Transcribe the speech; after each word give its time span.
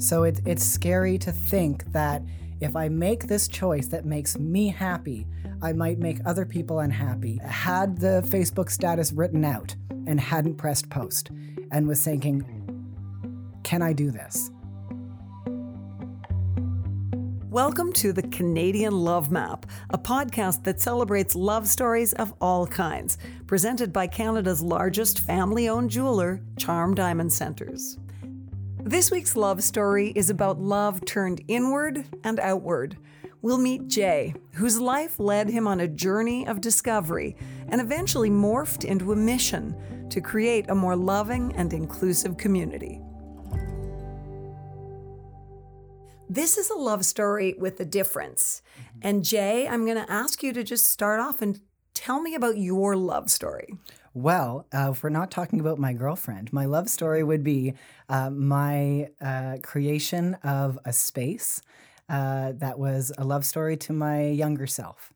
So 0.00 0.22
it, 0.22 0.40
it's 0.46 0.64
scary 0.64 1.18
to 1.18 1.30
think 1.30 1.84
that 1.92 2.22
if 2.58 2.74
I 2.74 2.88
make 2.88 3.26
this 3.26 3.46
choice 3.46 3.86
that 3.88 4.06
makes 4.06 4.38
me 4.38 4.68
happy, 4.68 5.26
I 5.60 5.74
might 5.74 5.98
make 5.98 6.20
other 6.24 6.46
people 6.46 6.78
unhappy. 6.78 7.38
Had 7.44 7.98
the 7.98 8.26
Facebook 8.26 8.70
status 8.70 9.12
written 9.12 9.44
out 9.44 9.76
and 10.06 10.18
hadn't 10.18 10.56
pressed 10.56 10.88
post 10.88 11.30
and 11.70 11.86
was 11.86 12.02
thinking, 12.02 12.42
can 13.62 13.82
I 13.82 13.92
do 13.92 14.10
this? 14.10 14.50
Welcome 17.50 17.92
to 17.94 18.14
the 18.14 18.22
Canadian 18.22 18.94
Love 18.94 19.30
Map, 19.30 19.66
a 19.90 19.98
podcast 19.98 20.64
that 20.64 20.80
celebrates 20.80 21.36
love 21.36 21.68
stories 21.68 22.14
of 22.14 22.32
all 22.40 22.66
kinds, 22.66 23.18
presented 23.46 23.92
by 23.92 24.06
Canada's 24.06 24.62
largest 24.62 25.20
family 25.20 25.68
owned 25.68 25.90
jeweler, 25.90 26.40
Charm 26.56 26.94
Diamond 26.94 27.30
Centers. 27.30 27.98
This 28.84 29.10
week's 29.10 29.36
love 29.36 29.62
story 29.62 30.10
is 30.16 30.30
about 30.30 30.58
love 30.58 31.04
turned 31.04 31.42
inward 31.48 32.04
and 32.24 32.40
outward. 32.40 32.96
We'll 33.42 33.58
meet 33.58 33.88
Jay, 33.88 34.34
whose 34.52 34.80
life 34.80 35.20
led 35.20 35.50
him 35.50 35.66
on 35.66 35.80
a 35.80 35.88
journey 35.88 36.46
of 36.46 36.62
discovery 36.62 37.36
and 37.68 37.80
eventually 37.80 38.30
morphed 38.30 38.84
into 38.84 39.12
a 39.12 39.16
mission 39.16 40.08
to 40.08 40.22
create 40.22 40.70
a 40.70 40.74
more 40.74 40.96
loving 40.96 41.52
and 41.56 41.74
inclusive 41.74 42.38
community. 42.38 43.02
This 46.30 46.56
is 46.56 46.70
a 46.70 46.78
love 46.78 47.04
story 47.04 47.54
with 47.58 47.78
a 47.80 47.84
difference. 47.84 48.62
And 49.02 49.24
Jay, 49.24 49.68
I'm 49.68 49.84
going 49.84 50.02
to 50.02 50.10
ask 50.10 50.42
you 50.42 50.54
to 50.54 50.64
just 50.64 50.88
start 50.88 51.20
off 51.20 51.42
and 51.42 51.60
tell 51.92 52.22
me 52.22 52.34
about 52.34 52.56
your 52.56 52.96
love 52.96 53.30
story. 53.30 53.74
Well, 54.12 54.66
uh, 54.74 54.90
if 54.92 55.02
we're 55.02 55.10
not 55.10 55.30
talking 55.30 55.60
about 55.60 55.78
my 55.78 55.92
girlfriend, 55.92 56.52
my 56.52 56.64
love 56.64 56.88
story 56.88 57.22
would 57.22 57.44
be 57.44 57.74
uh, 58.08 58.30
my 58.30 59.08
uh, 59.20 59.58
creation 59.62 60.34
of 60.42 60.78
a 60.84 60.92
space 60.92 61.60
uh, 62.08 62.52
that 62.56 62.78
was 62.78 63.12
a 63.18 63.24
love 63.24 63.44
story 63.44 63.76
to 63.76 63.92
my 63.92 64.26
younger 64.26 64.66
self. 64.66 65.12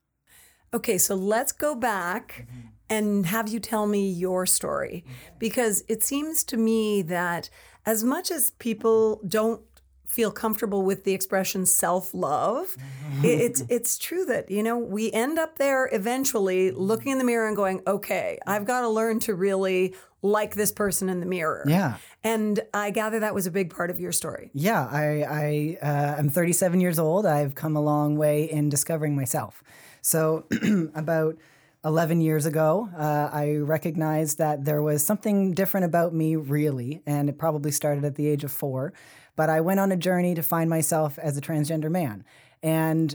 Okay, 0.72 0.96
so 0.98 1.16
let's 1.16 1.50
go 1.50 1.74
back 1.74 2.46
mm-hmm. 2.48 2.68
and 2.88 3.26
have 3.26 3.48
you 3.48 3.58
tell 3.58 3.86
me 3.86 4.08
your 4.08 4.46
story 4.46 5.04
because 5.38 5.82
it 5.88 6.02
seems 6.02 6.44
to 6.44 6.56
me 6.56 7.02
that 7.02 7.50
as 7.86 8.04
much 8.04 8.30
as 8.30 8.52
people 8.52 9.20
don't 9.26 9.60
feel 10.04 10.30
comfortable 10.30 10.82
with 10.82 11.04
the 11.04 11.12
expression 11.12 11.66
self-love 11.66 12.76
it's 13.22 13.62
it's 13.68 13.98
true 13.98 14.24
that 14.24 14.50
you 14.50 14.62
know 14.62 14.78
we 14.78 15.10
end 15.12 15.38
up 15.38 15.58
there 15.58 15.88
eventually 15.92 16.70
looking 16.70 17.12
in 17.12 17.18
the 17.18 17.24
mirror 17.24 17.46
and 17.46 17.56
going 17.56 17.80
okay 17.86 18.38
i've 18.46 18.64
got 18.66 18.82
to 18.82 18.88
learn 18.88 19.18
to 19.18 19.34
really 19.34 19.94
like 20.24 20.54
this 20.54 20.72
person 20.72 21.10
in 21.10 21.20
the 21.20 21.26
mirror. 21.26 21.64
Yeah. 21.68 21.96
And 22.24 22.58
i 22.72 22.90
gather 22.90 23.20
that 23.20 23.34
was 23.34 23.46
a 23.46 23.50
big 23.50 23.72
part 23.74 23.90
of 23.90 24.00
your 24.00 24.10
story. 24.10 24.50
Yeah 24.54 24.88
i 24.90 25.76
i 25.82 25.86
uh, 25.86 26.16
i'm 26.18 26.30
37 26.30 26.80
years 26.80 26.98
old. 26.98 27.26
I've 27.26 27.54
come 27.54 27.76
a 27.76 27.82
long 27.82 28.16
way 28.16 28.50
in 28.50 28.70
discovering 28.70 29.14
myself. 29.14 29.62
So 30.00 30.46
about 30.94 31.36
11 31.84 32.22
years 32.22 32.46
ago, 32.46 32.88
uh, 32.96 33.28
I 33.30 33.56
recognized 33.56 34.38
that 34.38 34.64
there 34.64 34.80
was 34.80 35.04
something 35.04 35.52
different 35.52 35.84
about 35.84 36.14
me, 36.14 36.34
really, 36.34 37.02
and 37.04 37.28
it 37.28 37.36
probably 37.36 37.70
started 37.70 38.04
at 38.04 38.14
the 38.14 38.26
age 38.26 38.42
of 38.42 38.50
four. 38.50 38.94
But 39.36 39.50
I 39.50 39.60
went 39.60 39.80
on 39.80 39.92
a 39.92 39.96
journey 39.96 40.34
to 40.34 40.42
find 40.42 40.70
myself 40.70 41.18
as 41.18 41.36
a 41.36 41.40
transgender 41.40 41.90
man, 41.90 42.24
and 42.62 43.14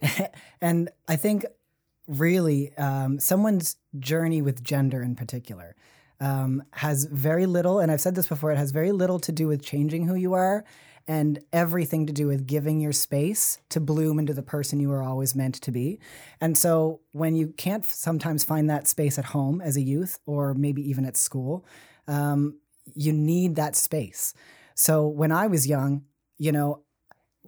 and 0.60 0.90
I 1.08 1.16
think 1.16 1.44
really 2.06 2.76
um, 2.76 3.20
someone's 3.20 3.76
journey 3.98 4.42
with 4.42 4.64
gender 4.64 5.02
in 5.02 5.14
particular 5.14 5.76
um, 6.20 6.62
has 6.72 7.04
very 7.04 7.46
little, 7.46 7.78
and 7.78 7.90
I've 7.90 8.00
said 8.00 8.14
this 8.14 8.28
before, 8.28 8.52
it 8.52 8.58
has 8.58 8.72
very 8.72 8.92
little 8.92 9.18
to 9.20 9.32
do 9.32 9.46
with 9.46 9.62
changing 9.62 10.06
who 10.06 10.14
you 10.14 10.34
are 10.34 10.64
and 11.08 11.42
everything 11.52 12.06
to 12.06 12.12
do 12.12 12.26
with 12.26 12.46
giving 12.46 12.78
your 12.78 12.92
space 12.92 13.58
to 13.70 13.80
bloom 13.80 14.18
into 14.18 14.34
the 14.34 14.42
person 14.42 14.80
you 14.80 14.90
were 14.90 15.02
always 15.02 15.34
meant 15.34 15.54
to 15.56 15.72
be. 15.72 15.98
And 16.40 16.56
so 16.56 17.00
when 17.12 17.34
you 17.34 17.48
can't 17.48 17.86
sometimes 17.86 18.44
find 18.44 18.68
that 18.68 18.86
space 18.86 19.18
at 19.18 19.26
home 19.26 19.60
as 19.60 19.76
a 19.76 19.80
youth 19.80 20.18
or 20.26 20.52
maybe 20.52 20.88
even 20.88 21.06
at 21.06 21.16
school, 21.16 21.64
um, 22.06 22.58
you 22.94 23.12
need 23.12 23.56
that 23.56 23.76
space. 23.76 24.34
So 24.80 25.08
when 25.08 25.30
I 25.30 25.46
was 25.46 25.66
young, 25.66 26.06
you 26.38 26.52
know, 26.52 26.84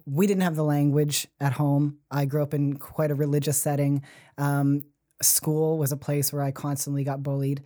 we 0.05 0.27
didn't 0.27 0.43
have 0.43 0.55
the 0.55 0.63
language 0.63 1.27
at 1.39 1.53
home. 1.53 1.97
I 2.11 2.25
grew 2.25 2.43
up 2.43 2.53
in 2.53 2.77
quite 2.77 3.09
a 3.09 3.15
religious 3.15 3.57
setting. 3.57 4.03
Um, 4.37 4.83
school 5.19 5.79
was 5.79 5.91
a 5.91 5.97
place 5.97 6.31
where 6.31 6.43
I 6.43 6.51
constantly 6.51 7.03
got 7.03 7.23
bullied. 7.23 7.63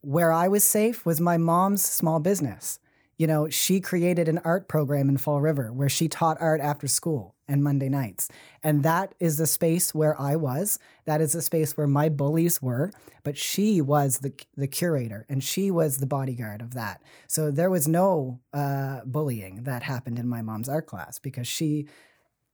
Where 0.00 0.32
I 0.32 0.48
was 0.48 0.64
safe 0.64 1.04
was 1.04 1.20
my 1.20 1.36
mom's 1.36 1.84
small 1.84 2.20
business 2.20 2.78
you 3.18 3.26
know, 3.26 3.48
she 3.48 3.80
created 3.80 4.28
an 4.28 4.38
art 4.44 4.68
program 4.68 5.08
in 5.08 5.16
Fall 5.16 5.40
River 5.40 5.72
where 5.72 5.88
she 5.88 6.08
taught 6.08 6.36
art 6.40 6.60
after 6.60 6.86
school 6.86 7.34
and 7.48 7.62
Monday 7.62 7.88
nights. 7.88 8.28
And 8.62 8.82
that 8.82 9.14
is 9.20 9.38
the 9.38 9.46
space 9.46 9.94
where 9.94 10.20
I 10.20 10.36
was. 10.36 10.78
That 11.04 11.20
is 11.20 11.32
the 11.32 11.42
space 11.42 11.76
where 11.76 11.86
my 11.86 12.08
bullies 12.08 12.60
were. 12.60 12.90
But 13.22 13.38
she 13.38 13.80
was 13.80 14.18
the, 14.18 14.32
the 14.56 14.66
curator 14.66 15.24
and 15.28 15.42
she 15.42 15.70
was 15.70 15.98
the 15.98 16.06
bodyguard 16.06 16.60
of 16.60 16.74
that. 16.74 17.02
So 17.26 17.50
there 17.50 17.70
was 17.70 17.88
no 17.88 18.40
uh, 18.52 19.00
bullying 19.04 19.62
that 19.62 19.82
happened 19.82 20.18
in 20.18 20.28
my 20.28 20.42
mom's 20.42 20.68
art 20.68 20.86
class 20.86 21.18
because 21.18 21.46
she 21.46 21.86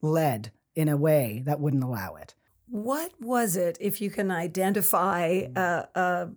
led 0.00 0.53
in 0.75 0.89
a 0.89 0.97
way 0.97 1.43
that 1.44 1.61
wouldn't 1.61 1.84
allow 1.84 2.15
it. 2.17 2.34
What 2.69 3.12
was 3.21 3.56
it, 3.56 3.77
if 3.81 4.00
you 4.00 4.11
can 4.11 4.31
identify 4.31 5.47
a, 5.55 5.84
a 5.94 6.31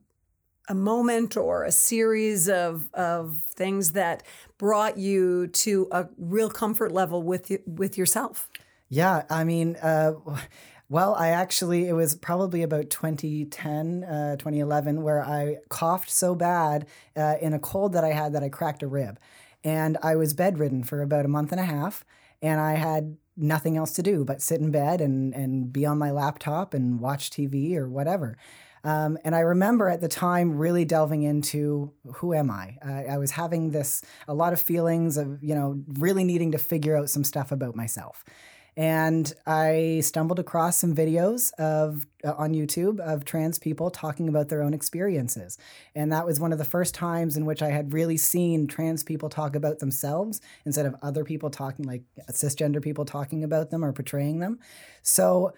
a 0.67 0.75
moment 0.75 1.37
or 1.37 1.63
a 1.63 1.71
series 1.71 2.49
of 2.49 2.89
of 2.93 3.43
things 3.55 3.91
that 3.91 4.23
brought 4.57 4.97
you 4.97 5.47
to 5.47 5.87
a 5.91 6.07
real 6.17 6.49
comfort 6.49 6.91
level 6.91 7.21
with 7.23 7.51
with 7.65 7.97
yourself? 7.97 8.49
Yeah, 8.89 9.23
I 9.29 9.43
mean, 9.43 9.77
uh, 9.77 10.13
well, 10.89 11.15
I 11.15 11.29
actually 11.29 11.87
it 11.87 11.93
was 11.93 12.15
probably 12.15 12.61
about 12.61 12.89
2010, 12.89 14.03
uh, 14.03 14.35
2011 14.37 15.01
where 15.01 15.23
I 15.23 15.57
coughed 15.69 16.09
so 16.09 16.35
bad 16.35 16.87
uh, 17.15 17.35
in 17.41 17.53
a 17.53 17.59
cold 17.59 17.93
that 17.93 18.03
I 18.03 18.11
had 18.11 18.33
that 18.33 18.43
I 18.43 18.49
cracked 18.49 18.83
a 18.83 18.87
rib, 18.87 19.19
and 19.63 19.97
I 20.03 20.15
was 20.15 20.33
bedridden 20.33 20.83
for 20.83 21.01
about 21.01 21.25
a 21.25 21.29
month 21.29 21.51
and 21.51 21.59
a 21.59 21.65
half, 21.65 22.05
and 22.41 22.59
I 22.59 22.73
had 22.73 23.17
nothing 23.37 23.75
else 23.75 23.91
to 23.91 24.01
do 24.01 24.23
but 24.23 24.41
sit 24.41 24.61
in 24.61 24.71
bed 24.71 25.01
and 25.01 25.33
and 25.33 25.73
be 25.73 25.85
on 25.85 25.97
my 25.97 26.11
laptop 26.11 26.73
and 26.73 26.99
watch 26.99 27.29
TV 27.29 27.75
or 27.75 27.89
whatever. 27.89 28.37
Um, 28.85 29.17
and 29.25 29.35
I 29.35 29.39
remember 29.39 29.89
at 29.89 29.99
the 29.99 30.07
time 30.07 30.57
really 30.57 30.85
delving 30.85 31.23
into 31.23 31.91
who 32.13 32.35
am 32.35 32.51
I? 32.51 32.77
Uh, 32.85 33.13
I 33.13 33.17
was 33.17 33.31
having 33.31 33.71
this, 33.71 34.03
a 34.27 34.33
lot 34.33 34.53
of 34.53 34.61
feelings 34.61 35.17
of, 35.17 35.43
you 35.43 35.55
know, 35.55 35.81
really 35.87 36.23
needing 36.23 36.51
to 36.51 36.59
figure 36.59 36.95
out 36.95 37.09
some 37.09 37.23
stuff 37.23 37.51
about 37.51 37.75
myself. 37.75 38.23
And 38.77 39.33
I 39.47 40.01
stumbled 40.03 40.37
across 40.37 40.77
some 40.77 40.93
videos 40.93 41.51
of 41.53 42.05
uh, 42.23 42.33
on 42.37 42.53
YouTube 42.53 42.99
of 42.99 43.23
trans 43.23 43.57
people 43.57 43.89
talking 43.89 44.27
about 44.27 44.49
their 44.49 44.61
own 44.61 44.73
experiences. 44.73 45.57
And 45.95 46.11
that 46.11 46.25
was 46.25 46.39
one 46.39 46.51
of 46.51 46.59
the 46.59 46.65
first 46.65 46.93
times 46.93 47.37
in 47.37 47.45
which 47.45 47.61
I 47.63 47.69
had 47.69 47.93
really 47.93 48.17
seen 48.17 48.67
trans 48.67 49.03
people 49.03 49.29
talk 49.29 49.55
about 49.55 49.79
themselves 49.79 50.41
instead 50.65 50.85
of 50.85 50.95
other 51.01 51.23
people 51.23 51.49
talking 51.49 51.85
like 51.85 52.03
cisgender 52.29 52.81
people 52.81 53.05
talking 53.05 53.43
about 53.45 53.71
them 53.71 53.83
or 53.83 53.93
portraying 53.93 54.39
them. 54.39 54.59
So 55.01 55.53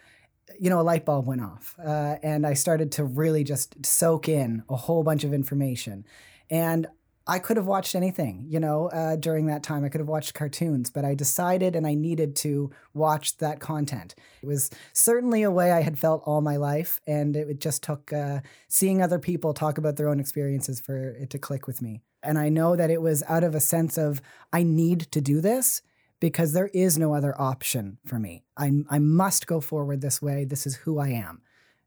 you 0.60 0.70
know, 0.70 0.80
a 0.80 0.84
light 0.84 1.06
bulb 1.06 1.28
went 1.28 1.42
off, 1.42 1.76
uh, 1.84 2.16
and 2.24 2.46
I 2.46 2.54
started 2.54 2.92
to 2.94 3.04
really 3.04 3.44
just 3.44 3.86
soak 3.86 4.30
in 4.30 4.64
a 4.70 4.76
whole 4.76 5.04
bunch 5.04 5.24
of 5.24 5.34
information. 5.34 6.06
And 6.50 6.88
I 7.30 7.40
could 7.40 7.58
have 7.58 7.66
watched 7.66 7.94
anything, 7.94 8.46
you 8.48 8.60
know, 8.60 8.88
uh, 8.88 9.18
during 9.18 9.48
that 9.48 9.62
time. 9.62 9.84
I 9.84 9.90
could 9.90 10.00
have 10.00 10.08
watched 10.08 10.34
cartoons, 10.34 10.90
but 10.90 11.04
I 11.04 11.14
decided 11.14 11.76
and 11.76 11.86
I 11.86 11.94
needed 11.94 12.38
to 12.38 12.72
watch 12.94 13.38
that 13.40 13.60
content. 13.60 14.16
It 14.42 14.46
was 14.46 14.70
certainly 14.94 15.44
a 15.44 15.52
way 15.52 15.74
I 15.74 15.82
had 15.82 16.00
felt 16.00 16.24
all 16.26 16.40
my 16.40 16.56
life, 16.56 17.02
and 17.06 17.36
it 17.36 17.60
just 17.60 17.84
took 17.84 18.14
uh, 18.14 18.40
seeing 18.70 19.02
other 19.02 19.20
people 19.20 19.54
talk 19.54 19.78
about 19.78 19.98
their 19.98 20.08
own 20.08 20.22
experiences 20.22 20.80
for 20.80 21.10
it 21.10 21.30
to 21.32 21.38
click 21.38 21.68
with 21.68 21.82
me. 21.82 22.02
And 22.24 22.40
I 22.40 22.48
know 22.50 22.76
that 22.76 22.90
it 22.90 23.02
was 23.02 23.24
out 23.28 23.44
of 23.44 23.56
a 23.56 23.60
sense 23.60 23.98
of, 23.98 24.22
I 24.54 24.64
need 24.64 25.02
to 25.12 25.22
do 25.22 25.42
this 25.42 25.82
because 26.20 26.54
there 26.54 26.70
is 26.74 26.98
no 26.98 27.14
other 27.14 27.40
option 27.40 27.98
for 28.06 28.20
me. 28.20 28.44
I, 28.58 28.72
I 28.90 29.00
must 29.00 29.48
go 29.48 29.62
forward 29.62 30.02
this 30.02 30.22
way. 30.22 30.46
This 30.46 30.66
is 30.66 30.76
who 30.76 31.00
I 31.00 31.10
am. 31.10 31.42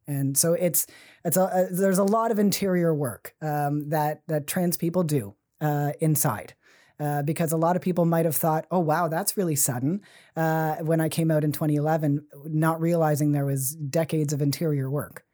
And 0.06 0.36
so 0.36 0.54
it's 0.54 0.86
it's 1.24 1.36
a, 1.36 1.42
a 1.42 1.74
there's 1.74 1.98
a 1.98 2.04
lot 2.04 2.30
of 2.30 2.38
interior 2.38 2.94
work 2.94 3.34
um, 3.40 3.90
that 3.90 4.22
that 4.26 4.46
trans 4.46 4.76
people 4.76 5.04
do 5.04 5.34
uh, 5.60 5.92
inside. 6.00 6.54
Uh, 6.98 7.22
because 7.22 7.50
a 7.50 7.56
lot 7.56 7.76
of 7.76 7.80
people 7.80 8.04
might 8.04 8.26
have 8.26 8.36
thought, 8.36 8.66
oh, 8.70 8.78
wow, 8.78 9.08
that's 9.08 9.34
really 9.34 9.56
sudden 9.56 10.02
uh, 10.36 10.76
when 10.82 11.00
I 11.00 11.08
came 11.08 11.30
out 11.30 11.44
in 11.44 11.50
2011, 11.50 12.26
not 12.44 12.78
realizing 12.78 13.32
there 13.32 13.46
was 13.46 13.74
decades 13.74 14.34
of 14.34 14.42
interior 14.42 14.90
work. 14.90 15.24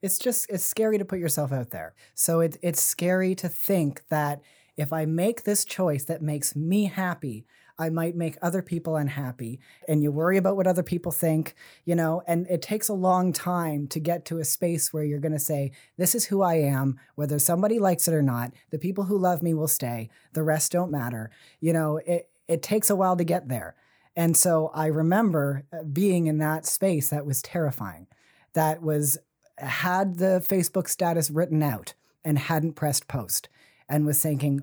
It's 0.00 0.18
just, 0.18 0.50
it's 0.50 0.64
scary 0.64 0.98
to 0.98 1.04
put 1.04 1.20
yourself 1.20 1.52
out 1.52 1.70
there. 1.70 1.94
So 2.14 2.40
it, 2.40 2.56
it's 2.60 2.82
scary 2.82 3.36
to 3.36 3.48
think 3.48 4.02
that 4.08 4.42
if 4.76 4.92
I 4.92 5.04
make 5.04 5.44
this 5.44 5.64
choice 5.64 6.02
that 6.06 6.22
makes 6.22 6.56
me 6.56 6.86
happy, 6.86 7.46
I 7.82 7.90
might 7.90 8.14
make 8.14 8.36
other 8.40 8.62
people 8.62 8.96
unhappy. 8.96 9.58
And 9.88 10.02
you 10.02 10.12
worry 10.12 10.36
about 10.36 10.56
what 10.56 10.66
other 10.66 10.82
people 10.82 11.10
think, 11.10 11.54
you 11.84 11.94
know, 11.94 12.22
and 12.28 12.46
it 12.48 12.62
takes 12.62 12.88
a 12.88 12.94
long 12.94 13.32
time 13.32 13.88
to 13.88 13.98
get 13.98 14.24
to 14.26 14.38
a 14.38 14.44
space 14.44 14.92
where 14.92 15.02
you're 15.02 15.18
going 15.18 15.32
to 15.32 15.38
say, 15.38 15.72
This 15.96 16.14
is 16.14 16.26
who 16.26 16.42
I 16.42 16.54
am, 16.54 16.98
whether 17.16 17.38
somebody 17.38 17.78
likes 17.78 18.06
it 18.06 18.14
or 18.14 18.22
not. 18.22 18.52
The 18.70 18.78
people 18.78 19.04
who 19.04 19.18
love 19.18 19.42
me 19.42 19.52
will 19.52 19.68
stay, 19.68 20.10
the 20.32 20.44
rest 20.44 20.72
don't 20.72 20.92
matter. 20.92 21.30
You 21.60 21.72
know, 21.72 21.98
it, 21.98 22.30
it 22.46 22.62
takes 22.62 22.88
a 22.88 22.96
while 22.96 23.16
to 23.16 23.24
get 23.24 23.48
there. 23.48 23.74
And 24.14 24.36
so 24.36 24.70
I 24.74 24.86
remember 24.86 25.64
uh, 25.72 25.82
being 25.82 26.26
in 26.26 26.38
that 26.38 26.66
space 26.66 27.10
that 27.10 27.26
was 27.26 27.42
terrifying, 27.42 28.06
that 28.52 28.82
was 28.82 29.18
had 29.58 30.18
the 30.18 30.44
Facebook 30.46 30.88
status 30.88 31.30
written 31.30 31.62
out 31.62 31.94
and 32.24 32.38
hadn't 32.38 32.74
pressed 32.74 33.08
post 33.08 33.48
and 33.88 34.06
was 34.06 34.22
thinking, 34.22 34.62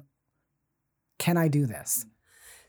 can 1.17 1.37
I 1.37 1.47
do 1.47 1.65
this? 1.65 2.05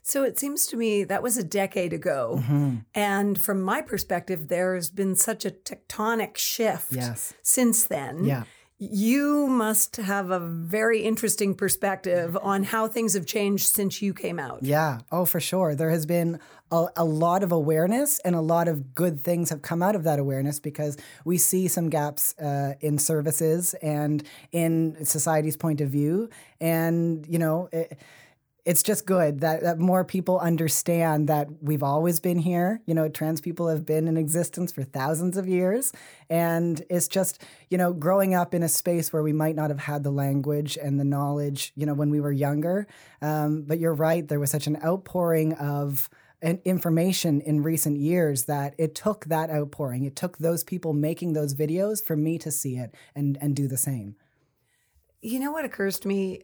So 0.03 0.25
it 0.25 0.39
seems 0.39 0.67
to 0.69 0.77
me 0.77 1.05
that 1.05 1.23
was 1.23 1.37
a 1.37 1.45
decade 1.45 1.93
ago. 1.93 2.37
Mm-hmm. 2.41 2.77
And 2.95 3.41
from 3.41 3.63
my 3.63 3.83
perspective, 3.83 4.49
there's 4.49 4.91
been 4.91 5.15
such 5.15 5.45
a 5.45 5.51
tectonic 5.51 6.37
shift 6.37 6.93
yes. 6.93 7.35
since 7.43 7.85
then. 7.85 8.25
Yeah. 8.25 8.45
You 8.83 9.47
must 9.47 9.97
have 9.97 10.31
a 10.31 10.41
very 10.41 11.03
interesting 11.03 11.55
perspective 11.55 12.35
on 12.41 12.63
how 12.63 12.89
things 12.89 13.13
have 13.13 13.27
changed 13.27 13.75
since 13.75 14.01
you 14.01 14.15
came 14.15 14.39
out. 14.39 14.63
Yeah. 14.63 15.01
Oh, 15.13 15.27
for 15.27 15.39
sure. 15.39 15.75
There 15.75 15.91
has 15.91 16.07
been 16.07 16.41
a, 16.73 16.87
a, 16.97 17.05
lot 17.05 17.43
of 17.43 17.53
awareness 17.53 18.21
and 18.21 18.35
a 18.35 18.41
lot 18.41 18.69
of 18.69 18.95
good 18.95 19.23
things 19.23 19.51
have 19.51 19.61
come 19.61 19.83
out 19.83 19.95
of 19.95 20.05
that 20.05 20.19
awareness 20.19 20.61
because 20.61 20.97
we 21.27 21.37
see 21.37 21.69
some 21.69 21.91
gaps 21.91 22.35
uh, 22.39 22.73
in 22.81 22.97
services 22.97 23.75
and 23.83 24.23
in 24.51 25.05
society's 25.05 25.59
point 25.59 25.83
of 25.83 25.91
view. 25.91 26.31
And, 26.59 27.27
you 27.29 27.39
know, 27.39 27.69
it, 27.73 27.99
it's 28.65 28.83
just 28.83 29.07
good 29.07 29.41
that, 29.41 29.63
that 29.63 29.79
more 29.79 30.05
people 30.05 30.39
understand 30.39 31.29
that 31.29 31.49
we've 31.63 31.83
always 31.83 32.21
been 32.21 32.39
here. 32.39 32.83
You 32.87 32.95
know, 32.95 33.09
trans 33.09 33.41
people 33.41 33.69
have 33.69 33.87
been 33.87 34.07
in 34.09 34.17
existence 34.17 34.73
for 34.73 34.83
thousands 34.83 35.37
of 35.37 35.49
years. 35.49 35.93
And 36.29 36.83
it's 36.91 37.09
just, 37.09 37.43
you 37.71 37.79
know, 37.79 37.93
growing 37.93 38.35
up 38.35 38.55
in 38.55 38.63
a 38.63 38.69
space 38.69 39.13
where 39.13 39.23
we 39.23 39.33
might 39.33 39.57
not 39.57 39.71
have 39.71 39.81
had 39.81 40.05
the 40.05 40.11
language 40.11 40.79
and 40.81 41.01
the 41.01 41.05
knowledge, 41.05 41.73
you 41.75 41.87
know, 41.87 41.95
when 41.95 42.11
we 42.11 42.21
were 42.21 42.33
younger. 42.33 42.87
Um, 43.23 43.63
but 43.63 43.79
you're 43.79 43.95
right, 43.95 44.27
there 44.27 44.41
was 44.41 44.51
such 44.51 44.67
an 44.67 44.79
outpouring 44.85 45.55
of 45.55 46.11
information 46.43 47.41
in 47.43 47.63
recent 47.63 47.99
years 47.99 48.45
that 48.45 48.75
it 48.79 48.95
took 48.95 49.27
that 49.27 49.51
outpouring. 49.51 50.05
It 50.05 50.17
took 50.17 50.39
those 50.39 50.65
people 50.65 50.93
making 50.93 51.35
those 51.35 51.55
videos 51.55 52.03
for 52.03 52.17
me 52.17 52.39
to 52.39 52.51
see 52.51 52.77
it 52.77 52.95
and, 53.15 53.37
and 53.41 53.55
do 53.55 53.69
the 53.69 53.77
same. 53.77 54.17
You 55.21 55.39
know 55.39 55.53
what 55.53 55.67
occurs 55.67 55.99
to 56.01 56.09
me? 56.09 56.43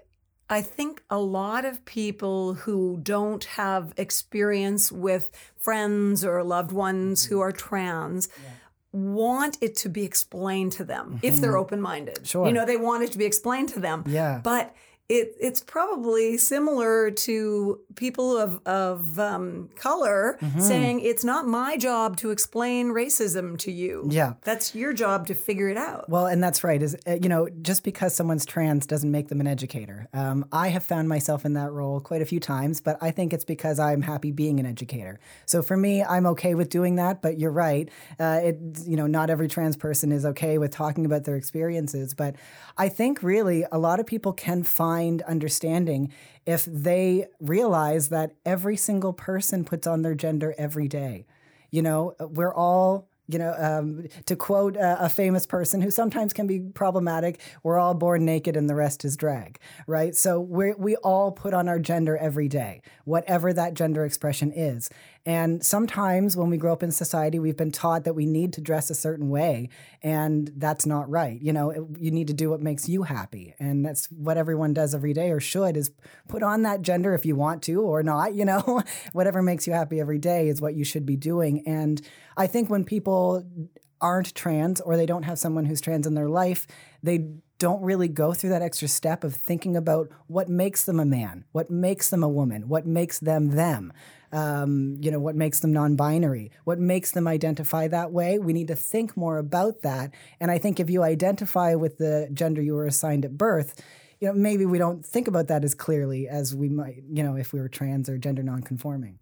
I 0.49 0.63
think 0.63 1.03
a 1.11 1.19
lot 1.19 1.65
of 1.65 1.85
people 1.85 2.55
who 2.55 2.99
don't 3.03 3.43
have 3.45 3.93
experience 3.97 4.93
with 4.93 5.31
friends 5.57 6.25
or 6.25 6.43
loved 6.45 6.73
ones 6.73 7.25
who 7.25 7.41
are 7.41 7.53
trans 7.53 8.29
yeah. 8.43 8.51
want 8.93 9.59
it 9.61 9.75
to 9.77 9.89
be 9.89 10.05
explained 10.05 10.73
to 10.73 10.85
them 10.85 11.07
mm-hmm. 11.07 11.27
if 11.27 11.41
they're 11.41 11.57
open 11.57 11.81
minded. 11.81 12.27
Sure. 12.27 12.47
You 12.47 12.53
know, 12.53 12.65
they 12.65 12.77
want 12.77 13.03
it 13.03 13.13
to 13.13 13.19
be 13.19 13.25
explained 13.25 13.71
to 13.71 13.81
them. 13.81 14.05
Yeah. 14.07 14.41
But 14.43 14.75
it, 15.09 15.37
it's 15.39 15.61
probably 15.61 16.37
similar 16.37 17.13
to 17.13 17.81
people 17.95 18.37
of, 18.37 18.61
of 18.67 19.19
um, 19.21 19.71
color 19.77 20.37
mm-hmm. 20.41 20.61
saying 20.61 21.01
it's 21.01 21.25
not 21.25 21.47
my 21.47 21.77
job 21.77 22.17
to 22.17 22.33
explain 22.33 22.89
racism 22.89 23.57
to 23.59 23.71
you. 23.71 24.09
Yeah. 24.11 24.35
That's 24.43 24.75
your 24.75 24.93
job 24.93 25.29
to 25.29 25.35
figure 25.35 25.69
it 25.69 25.77
out. 25.77 26.09
Well, 26.09 26.27
and 26.27 26.43
that's 26.43 26.65
right. 26.65 26.83
Is 26.83 26.97
uh, 27.07 27.19
you 27.23 27.29
know, 27.29 27.49
just 27.63 27.85
because 27.85 28.17
someone's 28.17 28.45
trans 28.45 28.85
doesn't 28.85 29.11
make 29.11 29.29
them 29.29 29.41
an 29.41 29.47
educator. 29.47 30.09
Um, 30.13 30.45
I 30.51 30.69
have 30.69 30.83
found 30.83 31.09
myself 31.09 31.45
in 31.45 31.53
that 31.53 31.71
role 31.71 32.01
quite 32.01 32.21
a 32.21 32.27
few 32.27 32.41
times, 32.41 32.81
but 32.81 32.97
I 33.01 33.13
think 33.13 33.33
it's 33.33 33.45
because 33.45 33.79
I'm 33.79 34.03
happy 34.03 34.33
being 34.33 34.59
an 34.59 34.67
educator. 34.67 35.21
So 35.47 35.63
for 35.63 35.77
me, 35.77 36.03
I'm 36.03 36.27
okay 36.27 36.57
with 36.57 36.69
doing 36.69 36.97
that. 36.97 37.23
But 37.23 37.39
you're 37.39 37.53
right. 37.53 37.89
Uh, 38.19 38.41
it 38.43 38.59
you 38.85 38.97
know, 38.97 39.07
not 39.07 39.31
every 39.31 39.47
trans 39.47 39.77
person 39.77 40.11
is 40.11 40.27
okay 40.27 40.59
with 40.59 40.73
talking 40.73 41.07
about 41.07 41.25
their 41.25 41.37
experiences. 41.37 42.13
But 42.13 42.35
I 42.77 42.89
think 42.89 43.23
really 43.23 43.65
a 43.71 43.79
lot 43.79 44.01
of 44.01 44.07
people 44.07 44.33
can 44.33 44.65
find 44.65 44.96
understanding 45.05 46.13
if 46.45 46.65
they 46.65 47.27
realize 47.41 48.09
that 48.09 48.33
every 48.45 48.77
single 48.77 49.13
person 49.13 49.65
puts 49.65 49.87
on 49.87 50.03
their 50.03 50.15
gender 50.15 50.55
every 50.57 50.89
day. 50.89 51.27
You 51.71 51.83
know, 51.83 52.15
we're 52.21 52.55
all 52.55 53.09
you 53.29 53.39
know, 53.39 53.55
um, 53.59 54.07
to 54.27 54.37
quote 54.37 54.77
a, 54.79 55.09
famous 55.09 55.47
person 55.47 55.81
who 55.81 55.91
sometimes 55.91 56.33
can 56.33 56.47
be 56.47 56.61
problematic, 56.61 57.41
we're 57.63 57.79
all 57.79 57.95
born 57.95 58.25
naked 58.25 58.57
and 58.57 58.69
the 58.69 58.75
rest 58.75 59.05
is 59.05 59.17
drag, 59.17 59.59
right? 59.87 60.15
So 60.15 60.41
we 60.41 60.75
we 60.75 60.97
all 60.97 61.33
put 61.33 61.55
on 61.55 61.69
our 61.69 61.79
gender 61.79 62.17
every 62.17 62.49
day, 62.49 62.83
whatever 63.05 63.53
that 63.53 63.75
gender 63.75 64.05
expression 64.05 64.53
is. 64.53 64.91
And 65.27 65.67
sometimes 65.67 66.37
when 66.37 66.51
we 66.51 66.57
grow 66.57 66.73
up 66.73 66.85
in 66.85 66.93
society, 66.93 67.41
we've 67.41 67.57
been 67.57 67.73
taught 67.73 68.05
that 68.05 68.15
we 68.15 68.27
need 68.27 68.53
to 68.53 68.61
dress 68.61 68.91
a 68.91 68.95
certain 68.95 69.29
way, 69.29 69.71
and 70.01 70.53
that's 70.57 70.87
not 70.87 71.11
right. 71.11 71.43
You 71.43 71.53
know, 71.53 71.89
you 71.99 72.13
need 72.13 72.29
to 72.29 72.33
do 72.33 72.49
what 72.49 72.61
makes 72.61 72.89
you 72.89 73.03
happy, 73.03 73.53
and 73.59 73.85
that's 73.85 74.07
what 74.07 74.37
everyone 74.37 74.73
does 74.73 74.95
every 74.95 75.13
day 75.13 75.33
or 75.33 75.41
should 75.41 75.77
is 75.77 75.91
put 76.29 76.45
on 76.45 76.63
that 76.63 76.83
gender 76.83 77.13
if 77.13 77.27
you 77.27 77.35
want 77.35 77.65
to 77.65 77.83
or 77.83 78.05
not. 78.05 78.35
You 78.35 78.45
know, 78.45 78.85
whatever 79.13 79.43
makes 79.43 79.67
you 79.67 79.73
happy 79.73 79.99
every 79.99 80.19
day 80.19 80.47
is 80.49 80.63
what 80.63 80.75
you 80.75 80.85
should 80.85 81.05
be 81.05 81.17
doing. 81.17 81.67
And 81.67 82.01
I 82.37 82.47
think 82.47 82.71
when 82.71 82.85
people 82.85 83.45
aren't 84.01 84.33
trans 84.37 84.81
or 84.81 84.97
they 84.97 85.07
don't 85.07 85.25
have 85.25 85.41
someone 85.41 85.65
who's 85.65 85.81
trans 85.81 86.07
in 86.07 86.15
their 86.15 86.29
life, 86.29 86.69
they 87.03 87.31
don't 87.59 87.83
really 87.83 88.09
go 88.09 88.33
through 88.35 88.51
that 88.51 88.63
extra 88.63 88.89
step 88.89 89.25
of 89.25 89.35
thinking 89.35 89.77
about 89.77 90.11
what 90.27 90.49
makes 90.49 90.85
them 90.85 91.01
a 91.01 91.07
man, 91.07 91.45
what 91.53 91.71
makes 91.71 92.11
them 92.11 92.23
a 92.23 92.29
woman, 92.29 92.69
what 92.69 92.87
makes 92.87 93.19
them 93.19 93.51
them 93.51 93.93
um, 94.33 94.97
you 95.01 95.11
know, 95.11 95.19
what 95.19 95.37
makes 95.37 95.61
them 95.61 95.73
non 95.73 95.97
binary, 95.97 96.51
what 96.65 96.79
makes 96.79 97.13
them 97.13 97.29
identify 97.29 97.89
that 97.89 98.13
way. 98.13 98.39
We 98.39 98.53
need 98.53 98.69
to 98.69 98.77
think 98.77 99.17
more 99.17 99.39
about 99.39 99.83
that. 99.83 100.13
And 100.41 100.51
I 100.51 100.59
think 100.59 100.81
if 100.81 100.91
you 100.91 101.03
identify 101.03 101.75
with 101.75 101.99
the 101.99 102.29
gender 102.33 102.61
you 102.61 102.75
were 102.75 102.87
assigned 102.87 103.25
at 103.25 103.39
birth, 103.39 103.83
you 104.21 104.29
know, 104.29 104.35
maybe 104.35 104.67
we 104.67 104.79
don't 104.79 105.05
think 105.05 105.29
about 105.29 105.49
that 105.49 105.65
as 105.65 105.75
clearly 105.75 106.29
as 106.29 106.55
we 106.55 106.69
might, 106.69 107.03
you 107.11 107.23
know, 107.23 107.37
if 107.37 107.53
we 107.53 107.61
were 107.61 107.69
trans 107.69 108.09
or 108.09 108.19
gender 108.19 108.43
nonconforming. 108.43 109.19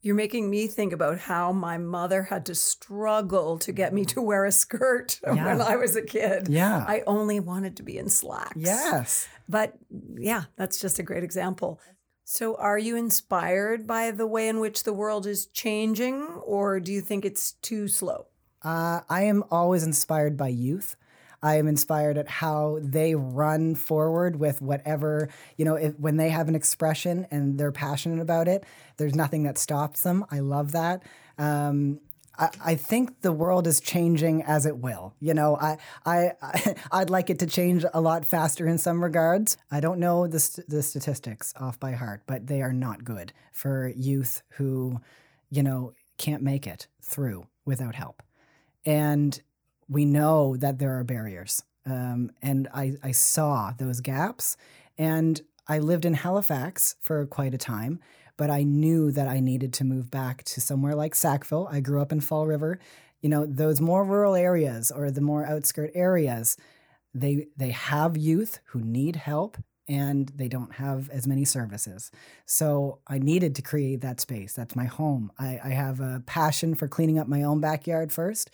You're 0.00 0.14
making 0.14 0.48
me 0.48 0.68
think 0.68 0.92
about 0.92 1.18
how 1.18 1.52
my 1.52 1.76
mother 1.76 2.22
had 2.24 2.46
to 2.46 2.54
struggle 2.54 3.58
to 3.58 3.72
get 3.72 3.92
me 3.92 4.04
to 4.06 4.22
wear 4.22 4.44
a 4.44 4.52
skirt 4.52 5.20
yeah. 5.24 5.44
when 5.44 5.60
I 5.60 5.76
was 5.76 5.96
a 5.96 6.02
kid. 6.02 6.48
Yeah. 6.48 6.84
I 6.86 7.02
only 7.06 7.40
wanted 7.40 7.76
to 7.78 7.82
be 7.82 7.98
in 7.98 8.08
slacks. 8.08 8.56
Yes. 8.56 9.28
But 9.48 9.74
yeah, 10.16 10.44
that's 10.56 10.80
just 10.80 10.98
a 10.98 11.02
great 11.02 11.24
example. 11.24 11.80
So, 12.24 12.56
are 12.56 12.78
you 12.78 12.94
inspired 12.94 13.86
by 13.86 14.10
the 14.10 14.26
way 14.26 14.48
in 14.48 14.60
which 14.60 14.82
the 14.82 14.92
world 14.92 15.26
is 15.26 15.46
changing, 15.46 16.26
or 16.44 16.78
do 16.78 16.92
you 16.92 17.00
think 17.00 17.24
it's 17.24 17.52
too 17.52 17.88
slow? 17.88 18.26
Uh, 18.62 19.00
I 19.08 19.22
am 19.22 19.44
always 19.50 19.82
inspired 19.82 20.36
by 20.36 20.48
youth. 20.48 20.94
I 21.42 21.56
am 21.56 21.68
inspired 21.68 22.18
at 22.18 22.28
how 22.28 22.78
they 22.82 23.14
run 23.14 23.74
forward 23.74 24.36
with 24.36 24.60
whatever, 24.60 25.28
you 25.56 25.64
know, 25.64 25.76
if, 25.76 25.98
when 25.98 26.16
they 26.16 26.30
have 26.30 26.48
an 26.48 26.54
expression 26.54 27.26
and 27.30 27.58
they're 27.58 27.72
passionate 27.72 28.20
about 28.20 28.48
it, 28.48 28.64
there's 28.96 29.14
nothing 29.14 29.44
that 29.44 29.58
stops 29.58 30.02
them. 30.02 30.24
I 30.30 30.40
love 30.40 30.72
that. 30.72 31.02
Um, 31.38 32.00
I, 32.38 32.76
think 32.76 33.22
the 33.22 33.32
world 33.32 33.66
is 33.66 33.80
changing 33.80 34.42
as 34.44 34.64
it 34.64 34.78
will. 34.78 35.14
You 35.20 35.34
know, 35.34 35.56
I, 35.56 35.78
I, 36.06 36.32
I 36.92 37.00
would 37.00 37.10
like 37.10 37.30
it 37.30 37.40
to 37.40 37.46
change 37.46 37.84
a 37.92 38.00
lot 38.00 38.24
faster 38.24 38.66
in 38.66 38.78
some 38.78 39.02
regards. 39.02 39.56
I 39.70 39.80
don't 39.80 39.98
know 39.98 40.26
the 40.26 40.40
st- 40.40 40.68
the 40.68 40.82
statistics 40.82 41.52
off 41.58 41.80
by 41.80 41.92
heart, 41.92 42.22
but 42.26 42.46
they 42.46 42.62
are 42.62 42.72
not 42.72 43.04
good 43.04 43.32
for 43.52 43.92
youth 43.96 44.42
who, 44.50 45.00
you 45.50 45.62
know, 45.62 45.94
can't 46.16 46.42
make 46.42 46.66
it 46.66 46.86
through 47.02 47.46
without 47.64 47.94
help, 47.94 48.22
and 48.84 49.40
we 49.88 50.04
know 50.04 50.56
that 50.56 50.78
there 50.78 50.98
are 50.98 51.04
barriers. 51.04 51.62
Um, 51.86 52.32
and 52.42 52.68
I, 52.74 52.96
I 53.02 53.12
saw 53.12 53.72
those 53.76 54.00
gaps, 54.00 54.56
and 54.98 55.40
I 55.66 55.78
lived 55.78 56.04
in 56.04 56.14
Halifax 56.14 56.96
for 57.00 57.24
quite 57.26 57.54
a 57.54 57.58
time 57.58 58.00
but 58.38 58.50
I 58.50 58.62
knew 58.62 59.10
that 59.10 59.28
I 59.28 59.40
needed 59.40 59.74
to 59.74 59.84
move 59.84 60.10
back 60.10 60.44
to 60.44 60.60
somewhere 60.62 60.94
like 60.94 61.14
Sackville. 61.14 61.68
I 61.70 61.80
grew 61.80 62.00
up 62.00 62.12
in 62.12 62.20
Fall 62.20 62.46
River. 62.46 62.78
You 63.20 63.28
know, 63.28 63.44
those 63.44 63.80
more 63.80 64.04
rural 64.04 64.36
areas 64.36 64.90
or 64.90 65.10
the 65.10 65.20
more 65.20 65.44
outskirt 65.44 65.90
areas, 65.92 66.56
they 67.12 67.48
they 67.56 67.70
have 67.70 68.16
youth 68.16 68.60
who 68.66 68.80
need 68.80 69.16
help 69.16 69.58
and 69.88 70.30
they 70.36 70.48
don't 70.48 70.74
have 70.74 71.10
as 71.10 71.26
many 71.26 71.44
services. 71.44 72.12
So 72.46 73.00
I 73.08 73.18
needed 73.18 73.54
to 73.56 73.62
create 73.62 74.02
that 74.02 74.20
space. 74.20 74.52
That's 74.52 74.76
my 74.76 74.84
home. 74.84 75.32
I, 75.38 75.58
I 75.64 75.70
have 75.70 76.00
a 76.00 76.22
passion 76.26 76.74
for 76.74 76.86
cleaning 76.86 77.18
up 77.18 77.26
my 77.26 77.42
own 77.42 77.60
backyard 77.60 78.12
first. 78.12 78.50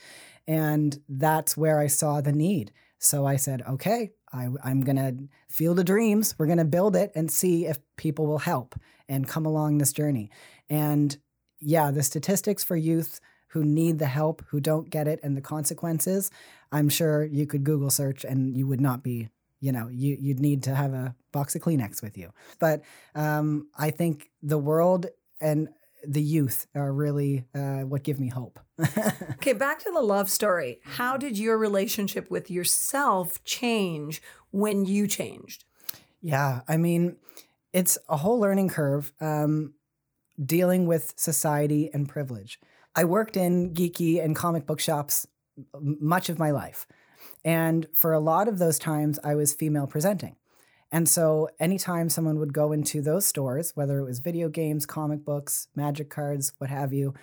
And 0.47 0.99
that's 1.09 1.57
where 1.57 1.79
I 1.79 1.87
saw 1.87 2.21
the 2.21 2.33
need. 2.33 2.73
So 2.99 3.27
I 3.27 3.37
said, 3.37 3.63
okay, 3.69 4.13
I, 4.33 4.49
I'm 4.63 4.81
going 4.83 4.97
to 4.97 5.29
field 5.49 5.79
of 5.79 5.85
dreams. 5.85 6.35
We're 6.39 6.47
going 6.47 6.59
to 6.59 6.65
build 6.65 6.97
it 6.97 7.13
and 7.15 7.31
see 7.31 7.67
if 7.67 7.79
people 7.97 8.27
will 8.27 8.39
help 8.39 8.75
and 9.09 9.29
come 9.29 9.47
along 9.47 9.79
this 9.79 9.93
journey. 9.93 10.31
And 10.69 11.17
yeah, 11.61 11.91
the 11.91 12.03
statistics 12.03 12.65
for 12.65 12.77
youth 12.77 13.21
who 13.49 13.65
need 13.65 13.99
the 13.99 14.07
help, 14.07 14.45
who 14.49 14.61
don't 14.61 14.91
get 14.91 15.07
it, 15.07 15.21
and 15.23 15.37
the 15.37 15.41
consequences, 15.41 16.31
I'm 16.73 16.89
sure 16.89 17.25
you 17.25 17.47
could 17.47 17.63
Google 17.63 17.91
search 17.91 18.25
and 18.25 18.57
you 18.57 18.67
would 18.67 18.81
not 18.81 19.05
be, 19.05 19.29
you 19.61 19.71
know, 19.71 19.89
you, 19.89 20.17
you'd 20.19 20.41
need 20.41 20.65
to 20.65 20.75
have 20.75 20.93
a 20.93 21.15
box 21.33 21.55
of 21.55 21.63
Kleenex 21.63 22.03
with 22.03 22.19
you. 22.19 22.33
But 22.59 22.83
um, 23.15 23.69
I 23.79 23.91
think 23.91 24.31
the 24.43 24.59
world 24.59 25.07
and 25.41 25.69
the 26.07 26.23
youth 26.23 26.67
are 26.75 26.93
really 26.93 27.45
uh, 27.55 27.81
what 27.81 28.03
give 28.03 28.19
me 28.19 28.29
hope. 28.29 28.61
okay, 29.33 29.53
back 29.53 29.79
to 29.81 29.91
the 29.93 30.01
love 30.01 30.31
story. 30.31 30.81
How 30.85 31.17
did 31.17 31.39
your 31.39 31.59
relationship 31.59 32.31
with 32.31 32.51
yourself 32.51 33.43
change 33.45 34.23
when 34.51 34.85
you 34.85 35.07
changed? 35.07 35.65
Yeah, 36.21 36.63
I 36.69 36.77
mean, 36.77 37.17
it's 37.73 37.99
a 38.09 38.17
whole 38.17 38.39
learning 38.39 38.69
curve 38.69 39.13
um, 39.21 39.75
dealing 40.43 40.87
with 40.87 41.15
society 41.17 41.91
and 41.93 42.09
privilege. 42.09 42.59
I 42.97 43.05
worked 43.05 43.37
in 43.37 43.75
geeky 43.75 44.25
and 44.25 44.37
comic 44.37 44.67
book 44.67 44.81
shops 44.81 45.27
much 45.81 46.29
of 46.29 46.39
my 46.39 46.51
life. 46.51 46.87
And 47.45 47.87
for 47.93 48.13
a 48.13 48.21
lot 48.21 48.49
of 48.49 48.59
those 48.59 48.79
times, 48.79 49.19
I 49.23 49.35
was 49.35 49.53
female 49.53 49.87
presenting. 49.87 50.37
And 50.95 51.09
so 51.09 51.49
anytime 51.59 52.09
someone 52.09 52.39
would 52.39 52.53
go 52.53 52.71
into 52.71 53.03
those 53.03 53.27
stores, 53.27 53.73
whether 53.75 53.99
it 53.99 54.05
was 54.05 54.21
video 54.21 54.49
games, 54.49 54.87
comic 54.87 55.25
books, 55.25 55.67
magic 55.75 56.09
cards, 56.09 56.53
what 56.59 56.71
have 56.71 56.93
you, 56.93 57.15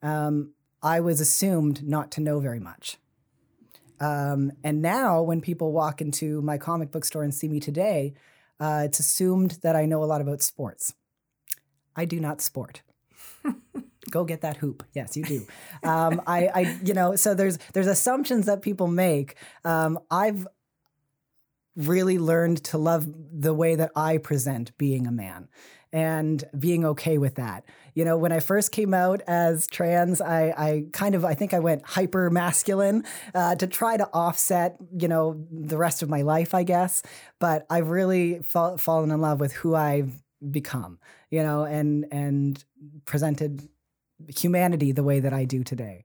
um, 0.00 0.52
I 0.80 1.00
was 1.00 1.20
assumed 1.20 1.82
not 1.82 2.12
to 2.12 2.20
know 2.20 2.38
very 2.38 2.60
much. 2.60 2.98
Um, 3.98 4.52
and 4.62 4.80
now, 4.80 5.22
when 5.22 5.40
people 5.40 5.72
walk 5.72 6.00
into 6.00 6.40
my 6.42 6.56
comic 6.56 6.92
book 6.92 7.04
store 7.04 7.24
and 7.24 7.34
see 7.34 7.48
me 7.48 7.58
today, 7.58 8.14
uh, 8.60 8.82
it's 8.84 9.00
assumed 9.00 9.58
that 9.62 9.74
I 9.74 9.86
know 9.86 10.04
a 10.04 10.06
lot 10.06 10.20
about 10.20 10.40
sports. 10.40 10.94
I 11.96 12.04
do 12.04 12.20
not 12.20 12.40
sport. 12.40 12.82
Go 14.10 14.22
get 14.22 14.42
that 14.42 14.58
hoop. 14.58 14.84
Yes, 14.92 15.16
you 15.16 15.24
do. 15.24 15.46
Um, 15.82 16.22
I, 16.28 16.46
I, 16.46 16.78
you 16.84 16.94
know, 16.94 17.16
so 17.16 17.34
there's 17.34 17.58
there's 17.72 17.88
assumptions 17.88 18.46
that 18.46 18.62
people 18.62 18.86
make. 18.86 19.34
Um, 19.64 19.98
I've 20.12 20.46
really 21.76 22.18
learned 22.18 22.64
to 22.64 22.78
love 22.78 23.06
the 23.32 23.54
way 23.54 23.74
that 23.74 23.92
I 23.94 24.18
present 24.18 24.76
being 24.78 25.06
a 25.06 25.12
man 25.12 25.48
and 25.92 26.42
being 26.58 26.84
okay 26.84 27.16
with 27.18 27.36
that. 27.36 27.64
You 27.94 28.04
know, 28.04 28.18
when 28.18 28.32
I 28.32 28.40
first 28.40 28.72
came 28.72 28.92
out 28.92 29.22
as 29.26 29.66
trans, 29.68 30.20
I, 30.20 30.52
I 30.56 30.84
kind 30.92 31.14
of, 31.14 31.24
I 31.24 31.34
think 31.34 31.54
I 31.54 31.58
went 31.58 31.84
hyper 31.84 32.28
masculine 32.30 33.04
uh, 33.34 33.54
to 33.56 33.66
try 33.66 33.96
to 33.96 34.08
offset, 34.12 34.76
you 34.98 35.08
know, 35.08 35.46
the 35.50 35.78
rest 35.78 36.02
of 36.02 36.08
my 36.08 36.22
life, 36.22 36.54
I 36.54 36.64
guess. 36.64 37.02
But 37.38 37.66
I've 37.70 37.88
really 37.88 38.40
fall, 38.40 38.76
fallen 38.78 39.10
in 39.10 39.20
love 39.20 39.40
with 39.40 39.52
who 39.52 39.74
I've 39.74 40.22
become, 40.50 40.98
you 41.30 41.42
know, 41.42 41.64
and 41.64 42.06
and 42.12 42.62
presented 43.06 43.68
humanity 44.28 44.92
the 44.92 45.02
way 45.02 45.20
that 45.20 45.32
I 45.32 45.44
do 45.44 45.64
today. 45.64 46.04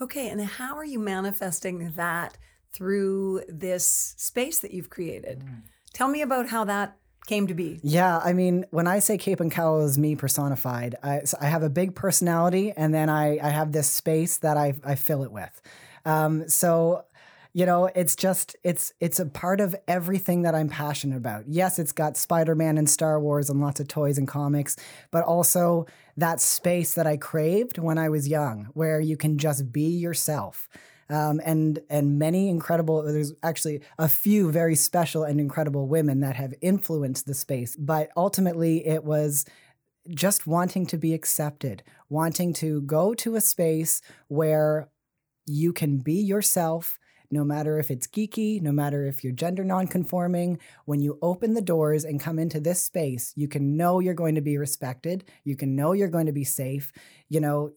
Okay, 0.00 0.28
and 0.28 0.40
how 0.40 0.76
are 0.76 0.84
you 0.84 1.00
manifesting 1.00 1.92
that 1.96 2.38
through 2.72 3.42
this 3.48 4.14
space 4.16 4.58
that 4.60 4.72
you've 4.72 4.90
created. 4.90 5.40
Mm. 5.40 5.62
Tell 5.92 6.08
me 6.08 6.22
about 6.22 6.48
how 6.48 6.64
that 6.64 6.96
came 7.26 7.46
to 7.46 7.54
be. 7.54 7.78
Yeah, 7.82 8.18
I 8.18 8.32
mean, 8.32 8.64
when 8.70 8.86
I 8.86 8.98
say 8.98 9.18
Cape 9.18 9.40
and 9.40 9.52
Cowl 9.52 9.82
is 9.82 9.98
me 9.98 10.16
personified, 10.16 10.96
I, 11.02 11.20
so 11.24 11.36
I 11.40 11.46
have 11.46 11.62
a 11.62 11.70
big 11.70 11.94
personality, 11.94 12.72
and 12.76 12.92
then 12.92 13.08
I, 13.08 13.38
I 13.38 13.50
have 13.50 13.72
this 13.72 13.88
space 13.88 14.38
that 14.38 14.56
I, 14.56 14.74
I 14.82 14.94
fill 14.94 15.22
it 15.22 15.30
with. 15.30 15.60
Um, 16.04 16.48
so 16.48 17.04
you 17.52 17.66
know 17.66 17.86
it's 17.86 18.14
just 18.14 18.56
it's 18.62 18.92
it's 19.00 19.18
a 19.18 19.26
part 19.26 19.60
of 19.60 19.74
everything 19.88 20.42
that 20.42 20.54
i'm 20.54 20.68
passionate 20.68 21.16
about 21.16 21.48
yes 21.48 21.78
it's 21.78 21.92
got 21.92 22.16
spider-man 22.16 22.76
and 22.76 22.88
star 22.88 23.18
wars 23.18 23.48
and 23.48 23.60
lots 23.60 23.80
of 23.80 23.88
toys 23.88 24.18
and 24.18 24.28
comics 24.28 24.76
but 25.10 25.24
also 25.24 25.86
that 26.16 26.40
space 26.40 26.94
that 26.94 27.06
i 27.06 27.16
craved 27.16 27.78
when 27.78 27.96
i 27.98 28.08
was 28.08 28.28
young 28.28 28.68
where 28.74 29.00
you 29.00 29.16
can 29.16 29.38
just 29.38 29.72
be 29.72 29.88
yourself 29.88 30.68
um, 31.10 31.40
and 31.44 31.80
and 31.88 32.18
many 32.18 32.48
incredible. 32.48 33.02
There's 33.02 33.32
actually 33.42 33.82
a 33.98 34.08
few 34.08 34.50
very 34.50 34.74
special 34.74 35.24
and 35.24 35.40
incredible 35.40 35.88
women 35.88 36.20
that 36.20 36.36
have 36.36 36.54
influenced 36.60 37.26
the 37.26 37.34
space, 37.34 37.76
but 37.76 38.10
ultimately 38.16 38.86
it 38.86 39.04
was 39.04 39.44
just 40.10 40.46
wanting 40.46 40.86
to 40.86 40.96
be 40.96 41.12
accepted, 41.14 41.82
wanting 42.08 42.52
to 42.54 42.80
go 42.82 43.14
to 43.14 43.36
a 43.36 43.40
space 43.40 44.00
where 44.28 44.88
you 45.46 45.72
can 45.72 45.98
be 45.98 46.14
yourself 46.14 46.98
no 47.30 47.44
matter 47.44 47.78
if 47.78 47.90
it's 47.90 48.06
geeky, 48.06 48.60
no 48.60 48.72
matter 48.72 49.06
if 49.06 49.22
you're 49.22 49.32
gender 49.32 49.64
nonconforming, 49.64 50.58
when 50.86 51.00
you 51.00 51.18
open 51.20 51.54
the 51.54 51.60
doors 51.60 52.04
and 52.04 52.20
come 52.20 52.38
into 52.38 52.60
this 52.60 52.82
space, 52.82 53.32
you 53.36 53.48
can 53.48 53.76
know 53.76 54.00
you're 54.00 54.14
going 54.14 54.34
to 54.34 54.40
be 54.40 54.56
respected. 54.56 55.24
You 55.44 55.56
can 55.56 55.76
know 55.76 55.92
you're 55.92 56.08
going 56.08 56.26
to 56.26 56.32
be 56.32 56.44
safe. 56.44 56.92
You 57.28 57.40
know, 57.40 57.72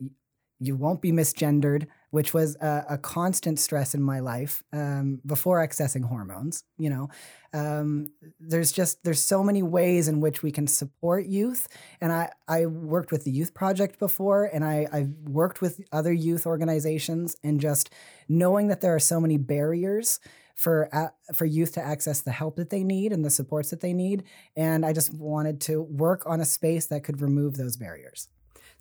you 0.59 0.75
won't 0.75 1.01
be 1.01 1.11
misgendered 1.11 1.87
which 2.11 2.33
was 2.33 2.55
a, 2.57 2.85
a 2.89 2.97
constant 2.97 3.57
stress 3.57 3.95
in 3.95 4.01
my 4.01 4.19
life 4.19 4.63
um, 4.71 5.19
before 5.25 5.65
accessing 5.65 6.03
hormones. 6.03 6.63
You 6.77 6.89
know, 6.89 7.09
um, 7.53 8.07
there's 8.39 8.71
just 8.71 9.03
there's 9.03 9.23
so 9.23 9.43
many 9.43 9.63
ways 9.63 10.07
in 10.07 10.21
which 10.21 10.43
we 10.43 10.51
can 10.51 10.67
support 10.67 11.25
youth, 11.25 11.67
and 11.99 12.11
I 12.11 12.29
I 12.47 12.67
worked 12.67 13.11
with 13.11 13.23
the 13.23 13.31
Youth 13.31 13.53
Project 13.53 13.97
before, 13.97 14.45
and 14.45 14.63
I 14.63 14.87
I've 14.91 15.11
worked 15.23 15.61
with 15.61 15.81
other 15.91 16.13
youth 16.13 16.45
organizations, 16.45 17.35
and 17.43 17.59
just 17.59 17.89
knowing 18.29 18.67
that 18.67 18.81
there 18.81 18.93
are 18.93 18.99
so 18.99 19.19
many 19.19 19.37
barriers 19.37 20.19
for 20.55 20.93
uh, 20.93 21.09
for 21.33 21.45
youth 21.45 21.73
to 21.73 21.81
access 21.81 22.21
the 22.21 22.31
help 22.31 22.57
that 22.57 22.69
they 22.69 22.83
need 22.83 23.11
and 23.11 23.25
the 23.25 23.29
supports 23.29 23.69
that 23.69 23.81
they 23.81 23.93
need 23.93 24.23
and 24.55 24.85
i 24.85 24.93
just 24.93 25.13
wanted 25.13 25.59
to 25.61 25.81
work 25.81 26.23
on 26.25 26.39
a 26.41 26.45
space 26.45 26.87
that 26.87 27.03
could 27.03 27.21
remove 27.21 27.55
those 27.55 27.77
barriers 27.77 28.27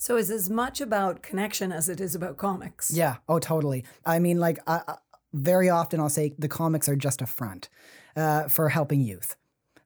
so 0.01 0.17
it's 0.17 0.31
as 0.31 0.49
much 0.49 0.81
about 0.81 1.23
connection 1.23 1.73
as 1.73 1.91
it 1.91 2.01
is 2.01 2.15
about 2.15 2.39
comics. 2.39 2.91
Yeah. 2.91 3.17
Oh, 3.29 3.39
totally. 3.39 3.85
I 4.07 4.19
mean, 4.19 4.41
like, 4.41 4.59
I, 4.67 4.97
very 5.35 5.69
often 5.69 6.01
I'll 6.01 6.09
say 6.09 6.33
the 6.39 6.49
comics 6.49 6.89
are 6.89 6.97
just 6.97 7.21
a 7.21 7.27
front 7.27 7.69
uh, 8.17 8.49
for 8.49 8.71
helping 8.71 9.03
youth 9.03 9.37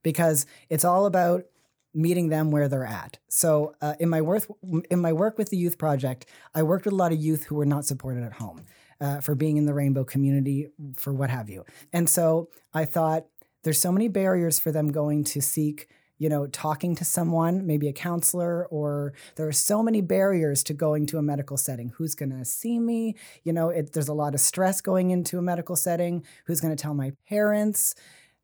because 0.04 0.47
it's 0.71 0.85
all 0.85 1.06
about 1.06 1.47
meeting 1.92 2.28
them 2.28 2.52
where 2.52 2.68
they're 2.68 2.87
at. 2.87 3.18
So 3.28 3.75
uh, 3.83 3.94
in 3.99 4.09
my 4.09 4.21
work 4.21 4.44
in 4.88 5.00
my 5.00 5.12
work 5.12 5.37
with 5.37 5.50
the 5.50 5.56
youth 5.56 5.78
project, 5.78 6.26
I 6.54 6.62
worked 6.62 6.85
with 6.85 6.94
a 6.94 6.97
lot 6.97 7.11
of 7.11 7.18
youth 7.18 7.44
who 7.44 7.56
were 7.56 7.66
not 7.66 7.85
supported 7.85 8.23
at 8.23 8.35
home 8.35 8.66
uh, 9.00 9.21
for 9.21 9.35
being 9.35 9.56
in 9.56 9.66
the 9.66 9.75
rainbow 9.75 10.04
community, 10.04 10.68
for 10.97 11.12
what 11.12 11.30
have 11.30 11.50
you. 11.50 11.64
And 11.92 12.09
so 12.09 12.50
I 12.73 12.85
thought 12.85 13.26
there's 13.64 13.80
so 13.80 13.90
many 13.90 14.06
barriers 14.06 14.61
for 14.61 14.71
them 14.71 14.92
going 14.92 15.25
to 15.25 15.42
seek 15.42 15.88
you 16.18 16.28
know, 16.28 16.47
talking 16.47 16.94
to 16.97 17.04
someone, 17.04 17.66
maybe 17.66 17.88
a 17.88 17.92
counselor, 17.92 18.66
or 18.66 19.12
there 19.37 19.49
are 19.49 19.52
so 19.52 19.83
many 19.83 20.00
barriers 20.00 20.62
to 20.64 20.75
going 20.75 21.06
to 21.06 21.18
a 21.18 21.23
medical 21.23 21.56
setting. 21.56 21.92
Who's 21.97 22.14
going 22.14 22.30
to 22.30 22.44
see 22.44 22.78
me? 22.78 23.16
You 23.42 23.52
know, 23.52 23.71
it, 23.71 23.92
there's 23.92 24.09
a 24.09 24.14
lot 24.14 24.35
of 24.35 24.40
stress 24.40 24.80
going 24.80 25.11
into 25.11 25.38
a 25.38 25.42
medical 25.42 25.76
setting. 25.76 26.25
Who's 26.47 26.61
going 26.61 26.75
to 26.75 26.80
tell 26.80 26.94
my 26.94 27.12
parents? 27.28 27.94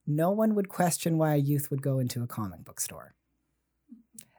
No 0.06 0.30
one 0.30 0.54
would 0.54 0.68
question 0.68 1.18
why 1.18 1.34
a 1.34 1.38
youth 1.38 1.70
would 1.70 1.82
go 1.82 1.98
into 1.98 2.22
a 2.22 2.26
comic 2.26 2.64
book 2.64 2.80
store. 2.80 3.14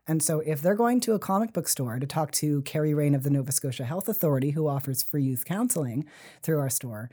And 0.07 0.21
so, 0.21 0.39
if 0.41 0.61
they're 0.61 0.75
going 0.75 1.00
to 1.01 1.13
a 1.13 1.19
comic 1.19 1.53
book 1.53 1.69
store 1.69 2.00
to 2.00 2.07
talk 2.07 2.31
to 2.33 2.63
Carrie 2.63 2.93
Rain 2.93 3.15
of 3.15 3.23
the 3.23 3.29
Nova 3.29 3.51
Scotia 3.51 3.85
Health 3.85 4.09
Authority, 4.09 4.51
who 4.51 4.67
offers 4.67 5.03
free 5.03 5.23
youth 5.23 5.45
counseling 5.45 6.05
through 6.41 6.59
our 6.59 6.69
store, 6.69 7.11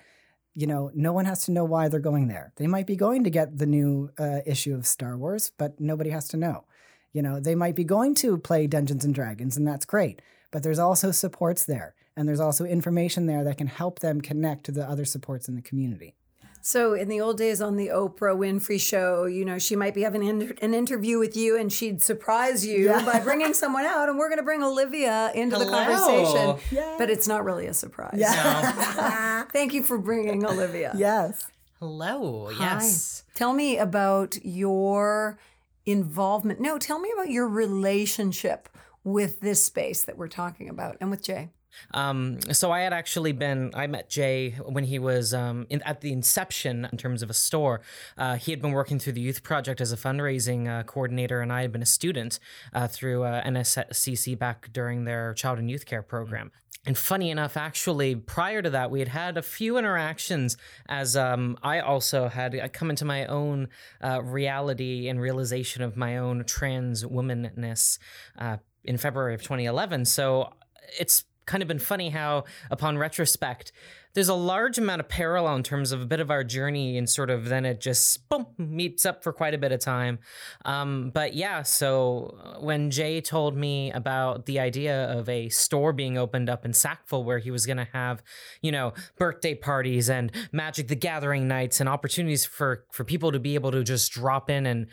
you 0.58 0.66
know, 0.66 0.90
no 0.92 1.12
one 1.12 1.24
has 1.24 1.44
to 1.44 1.52
know 1.52 1.64
why 1.64 1.86
they're 1.86 2.00
going 2.00 2.26
there. 2.26 2.52
They 2.56 2.66
might 2.66 2.88
be 2.88 2.96
going 2.96 3.22
to 3.22 3.30
get 3.30 3.58
the 3.58 3.64
new 3.64 4.10
uh, 4.18 4.40
issue 4.44 4.74
of 4.74 4.88
Star 4.88 5.16
Wars, 5.16 5.52
but 5.56 5.78
nobody 5.78 6.10
has 6.10 6.26
to 6.30 6.36
know. 6.36 6.64
You 7.12 7.22
know, 7.22 7.38
they 7.38 7.54
might 7.54 7.76
be 7.76 7.84
going 7.84 8.16
to 8.16 8.36
play 8.38 8.66
Dungeons 8.66 9.04
and 9.04 9.14
Dragons, 9.14 9.56
and 9.56 9.64
that's 9.64 9.84
great. 9.84 10.20
But 10.50 10.64
there's 10.64 10.80
also 10.80 11.12
supports 11.12 11.64
there, 11.64 11.94
and 12.16 12.28
there's 12.28 12.40
also 12.40 12.64
information 12.64 13.26
there 13.26 13.44
that 13.44 13.56
can 13.56 13.68
help 13.68 14.00
them 14.00 14.20
connect 14.20 14.64
to 14.64 14.72
the 14.72 14.82
other 14.82 15.04
supports 15.04 15.48
in 15.48 15.54
the 15.54 15.62
community. 15.62 16.16
So 16.60 16.94
in 16.94 17.08
the 17.08 17.20
old 17.20 17.38
days 17.38 17.60
on 17.60 17.76
the 17.76 17.88
Oprah 17.88 18.36
Winfrey 18.36 18.80
show, 18.80 19.24
you 19.24 19.44
know, 19.44 19.58
she 19.58 19.76
might 19.76 19.94
be 19.94 20.02
having 20.02 20.28
an, 20.28 20.56
an 20.60 20.74
interview 20.74 21.18
with 21.18 21.36
you 21.36 21.58
and 21.58 21.72
she'd 21.72 22.02
surprise 22.02 22.66
you 22.66 22.86
yeah. 22.86 23.04
by 23.04 23.20
bringing 23.20 23.54
someone 23.54 23.84
out 23.84 24.08
and 24.08 24.18
we're 24.18 24.28
going 24.28 24.38
to 24.38 24.44
bring 24.44 24.62
Olivia 24.62 25.30
into 25.34 25.56
Hello. 25.56 25.64
the 25.64 25.70
conversation. 25.70 26.56
Yes. 26.70 26.96
But 26.98 27.10
it's 27.10 27.28
not 27.28 27.44
really 27.44 27.66
a 27.66 27.74
surprise. 27.74 28.16
Yeah. 28.16 29.44
No. 29.44 29.46
Thank 29.52 29.72
you 29.72 29.82
for 29.82 29.98
bringing 29.98 30.44
Olivia. 30.44 30.92
Yes. 30.96 31.46
Hello. 31.78 32.50
Hi. 32.52 32.74
Yes. 32.74 33.22
Tell 33.34 33.52
me 33.52 33.78
about 33.78 34.36
your 34.44 35.38
involvement. 35.86 36.60
No, 36.60 36.78
tell 36.78 36.98
me 36.98 37.10
about 37.14 37.30
your 37.30 37.48
relationship 37.48 38.68
with 39.04 39.40
this 39.40 39.64
space 39.64 40.02
that 40.02 40.18
we're 40.18 40.28
talking 40.28 40.68
about 40.68 40.96
and 41.00 41.10
with 41.10 41.22
Jay. 41.22 41.50
Um, 41.92 42.40
so 42.52 42.70
I 42.70 42.80
had 42.80 42.92
actually 42.92 43.32
been, 43.32 43.70
I 43.74 43.86
met 43.86 44.08
Jay 44.08 44.50
when 44.66 44.84
he 44.84 44.98
was 44.98 45.34
um, 45.34 45.66
in, 45.70 45.82
at 45.82 46.00
the 46.00 46.12
inception 46.12 46.88
in 46.90 46.98
terms 46.98 47.22
of 47.22 47.30
a 47.30 47.34
store. 47.34 47.80
Uh, 48.16 48.36
he 48.36 48.52
had 48.52 48.60
been 48.60 48.72
working 48.72 48.98
through 48.98 49.14
the 49.14 49.20
youth 49.20 49.42
project 49.42 49.80
as 49.80 49.92
a 49.92 49.96
fundraising 49.96 50.68
uh, 50.68 50.82
coordinator, 50.82 51.40
and 51.40 51.52
I 51.52 51.62
had 51.62 51.72
been 51.72 51.82
a 51.82 51.86
student 51.86 52.38
uh, 52.72 52.88
through 52.88 53.24
uh, 53.24 53.42
NSCC 53.44 54.38
back 54.38 54.72
during 54.72 55.04
their 55.04 55.34
child 55.34 55.58
and 55.58 55.70
youth 55.70 55.86
care 55.86 56.02
program. 56.02 56.50
And 56.86 56.96
funny 56.96 57.30
enough, 57.30 57.56
actually, 57.56 58.14
prior 58.14 58.62
to 58.62 58.70
that, 58.70 58.90
we 58.90 59.00
had 59.00 59.08
had 59.08 59.36
a 59.36 59.42
few 59.42 59.76
interactions 59.76 60.56
as 60.88 61.16
um, 61.16 61.58
I 61.62 61.80
also 61.80 62.28
had 62.28 62.72
come 62.72 62.88
into 62.88 63.04
my 63.04 63.26
own 63.26 63.68
uh, 64.02 64.22
reality 64.22 65.08
and 65.08 65.20
realization 65.20 65.82
of 65.82 65.98
my 65.98 66.16
own 66.16 66.44
trans 66.44 67.04
womanness 67.04 67.98
uh, 68.38 68.56
in 68.84 68.96
February 68.96 69.34
of 69.34 69.42
2011. 69.42 70.06
So 70.06 70.54
it's 70.98 71.24
kind 71.48 71.62
of 71.62 71.68
been 71.68 71.80
funny 71.80 72.10
how, 72.10 72.44
upon 72.70 72.98
retrospect, 72.98 73.72
there's 74.14 74.28
a 74.28 74.34
large 74.34 74.78
amount 74.78 75.00
of 75.00 75.08
parallel 75.08 75.56
in 75.56 75.62
terms 75.62 75.92
of 75.92 76.00
a 76.00 76.06
bit 76.06 76.20
of 76.20 76.30
our 76.30 76.44
journey, 76.44 76.96
and 76.98 77.08
sort 77.08 77.30
of 77.30 77.46
then 77.46 77.64
it 77.64 77.80
just 77.80 78.28
boom 78.28 78.46
meets 78.58 79.04
up 79.06 79.22
for 79.22 79.32
quite 79.32 79.54
a 79.54 79.58
bit 79.58 79.72
of 79.72 79.80
time. 79.80 80.18
Um, 80.64 81.10
but 81.12 81.34
yeah, 81.34 81.62
so 81.62 82.36
uh, 82.42 82.60
when 82.60 82.90
Jay 82.90 83.20
told 83.20 83.56
me 83.56 83.90
about 83.92 84.46
the 84.46 84.60
idea 84.60 85.10
of 85.10 85.28
a 85.28 85.48
store 85.48 85.92
being 85.92 86.18
opened 86.18 86.50
up 86.50 86.64
in 86.64 86.72
Sackville 86.72 87.24
where 87.24 87.38
he 87.38 87.50
was 87.50 87.64
going 87.66 87.76
to 87.76 87.88
have, 87.92 88.22
you 88.60 88.72
know, 88.72 88.92
birthday 89.18 89.54
parties 89.54 90.08
and 90.10 90.32
Magic 90.52 90.88
the 90.88 90.96
Gathering 90.96 91.48
nights 91.48 91.80
and 91.80 91.88
opportunities 91.88 92.44
for 92.44 92.84
for 92.90 93.04
people 93.04 93.32
to 93.32 93.38
be 93.38 93.54
able 93.54 93.72
to 93.72 93.82
just 93.82 94.12
drop 94.12 94.50
in 94.50 94.66
and 94.66 94.86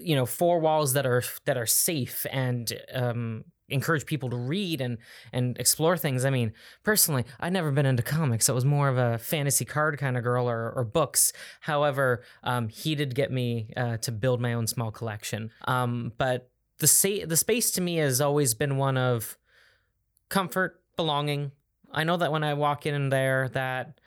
you 0.00 0.16
know 0.16 0.26
four 0.26 0.58
walls 0.58 0.94
that 0.94 1.06
are 1.06 1.22
that 1.44 1.56
are 1.56 1.66
safe 1.66 2.26
and 2.30 2.72
um, 2.94 3.44
encourage 3.72 4.06
people 4.06 4.30
to 4.30 4.36
read 4.36 4.80
and 4.80 4.98
and 5.32 5.58
explore 5.58 5.96
things. 5.96 6.24
I 6.24 6.30
mean, 6.30 6.52
personally, 6.82 7.24
I'd 7.40 7.52
never 7.52 7.70
been 7.70 7.86
into 7.86 8.02
comics. 8.02 8.48
I 8.48 8.52
was 8.52 8.64
more 8.64 8.88
of 8.88 8.98
a 8.98 9.18
fantasy 9.18 9.64
card 9.64 9.98
kind 9.98 10.16
of 10.16 10.22
girl 10.22 10.48
or, 10.48 10.70
or 10.70 10.84
books. 10.84 11.32
However, 11.60 12.22
um, 12.42 12.68
he 12.68 12.94
did 12.94 13.14
get 13.14 13.30
me 13.30 13.72
uh, 13.76 13.96
to 13.98 14.12
build 14.12 14.40
my 14.40 14.52
own 14.52 14.66
small 14.66 14.90
collection. 14.90 15.50
Um, 15.66 16.12
but 16.18 16.50
the 16.78 16.86
sa- 16.86 17.26
the 17.26 17.36
space 17.36 17.70
to 17.72 17.80
me 17.80 17.96
has 17.96 18.20
always 18.20 18.54
been 18.54 18.76
one 18.76 18.96
of 18.96 19.38
comfort, 20.28 20.80
belonging. 20.96 21.52
I 21.92 22.04
know 22.04 22.16
that 22.16 22.32
when 22.32 22.42
I 22.42 22.54
walk 22.54 22.86
in 22.86 23.10
there, 23.10 23.48
that 23.50 24.00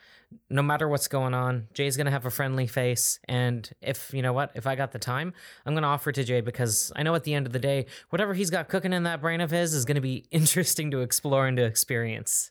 no 0.48 0.62
matter 0.62 0.88
what's 0.88 1.08
going 1.08 1.34
on, 1.34 1.68
Jay's 1.72 1.96
gonna 1.96 2.10
have 2.10 2.26
a 2.26 2.30
friendly 2.30 2.66
face. 2.66 3.18
And 3.28 3.68
if 3.80 4.12
you 4.12 4.22
know 4.22 4.32
what, 4.32 4.52
if 4.54 4.66
I 4.66 4.74
got 4.74 4.92
the 4.92 4.98
time, 4.98 5.34
I'm 5.64 5.74
gonna 5.74 5.86
offer 5.86 6.12
to 6.12 6.24
Jay 6.24 6.40
because 6.40 6.92
I 6.96 7.02
know 7.02 7.14
at 7.14 7.24
the 7.24 7.34
end 7.34 7.46
of 7.46 7.52
the 7.52 7.58
day, 7.58 7.86
whatever 8.10 8.34
he's 8.34 8.50
got 8.50 8.68
cooking 8.68 8.92
in 8.92 9.04
that 9.04 9.20
brain 9.20 9.40
of 9.40 9.50
his 9.50 9.74
is 9.74 9.84
gonna 9.84 10.00
be 10.00 10.26
interesting 10.30 10.90
to 10.92 11.00
explore 11.00 11.46
and 11.46 11.56
to 11.56 11.64
experience. 11.64 12.50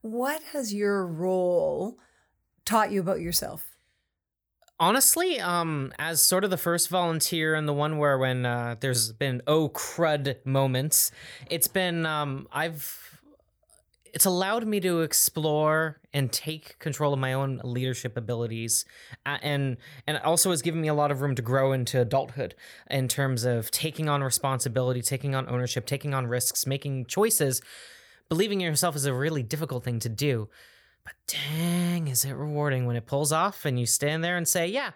What 0.00 0.42
has 0.52 0.74
your 0.74 1.06
role 1.06 1.98
taught 2.64 2.90
you 2.92 3.00
about 3.00 3.20
yourself? 3.20 3.70
Honestly, 4.80 5.38
um, 5.40 5.92
as 5.98 6.20
sort 6.20 6.42
of 6.42 6.50
the 6.50 6.56
first 6.56 6.88
volunteer 6.88 7.54
and 7.54 7.68
the 7.68 7.72
one 7.72 7.96
where 7.96 8.18
when 8.18 8.44
uh, 8.44 8.74
there's 8.80 9.12
been 9.12 9.40
oh 9.46 9.68
crud 9.68 10.44
moments, 10.44 11.12
it's 11.48 11.68
been 11.68 12.04
um, 12.04 12.48
I've 12.52 13.20
it's 14.14 14.24
allowed 14.24 14.64
me 14.64 14.78
to 14.78 15.00
explore 15.00 16.00
and 16.12 16.30
take 16.30 16.78
control 16.78 17.12
of 17.12 17.18
my 17.18 17.32
own 17.32 17.60
leadership 17.64 18.16
abilities 18.16 18.84
uh, 19.26 19.38
and 19.42 19.76
and 20.06 20.18
also 20.18 20.50
has 20.50 20.62
given 20.62 20.80
me 20.80 20.88
a 20.88 20.94
lot 20.94 21.10
of 21.10 21.20
room 21.20 21.34
to 21.34 21.42
grow 21.42 21.72
into 21.72 22.00
adulthood 22.00 22.54
in 22.88 23.08
terms 23.08 23.44
of 23.44 23.72
taking 23.72 24.08
on 24.08 24.22
responsibility 24.22 25.02
taking 25.02 25.34
on 25.34 25.48
ownership 25.48 25.84
taking 25.84 26.14
on 26.14 26.26
risks 26.28 26.66
making 26.66 27.04
choices. 27.06 27.60
Believing 28.28 28.62
in 28.62 28.68
yourself 28.68 28.96
is 28.96 29.04
a 29.04 29.12
really 29.12 29.42
difficult 29.42 29.84
thing 29.84 29.98
to 29.98 30.08
do 30.08 30.48
but 31.04 31.14
dang 31.26 32.06
is 32.08 32.24
it 32.24 32.32
rewarding 32.32 32.86
when 32.86 32.96
it 32.96 33.06
pulls 33.06 33.32
off 33.32 33.64
and 33.64 33.78
you 33.78 33.84
stand 33.84 34.22
there 34.22 34.36
and 34.36 34.46
say 34.46 34.66
yeah 34.66 34.92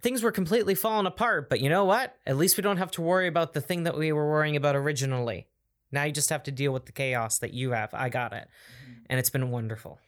things 0.00 0.22
were 0.22 0.32
completely 0.32 0.74
falling 0.74 1.06
apart 1.06 1.50
but 1.50 1.60
you 1.60 1.68
know 1.68 1.84
what? 1.84 2.16
At 2.26 2.38
least 2.38 2.56
we 2.56 2.62
don't 2.62 2.78
have 2.78 2.90
to 2.92 3.02
worry 3.02 3.28
about 3.28 3.52
the 3.52 3.60
thing 3.60 3.82
that 3.82 3.96
we 3.96 4.10
were 4.10 4.28
worrying 4.28 4.56
about 4.56 4.74
originally 4.74 5.48
now 5.94 6.04
you 6.04 6.12
just 6.12 6.30
have 6.30 6.42
to 6.44 6.50
deal 6.50 6.72
with 6.72 6.86
the 6.86 6.92
chaos 6.92 7.38
that 7.38 7.54
you 7.54 7.70
have. 7.70 7.94
I 7.94 8.08
got 8.08 8.32
it. 8.32 8.48
Mm-hmm. 8.82 8.92
And 9.10 9.18
it's 9.18 9.30
been 9.30 9.50
wonderful. 9.50 9.98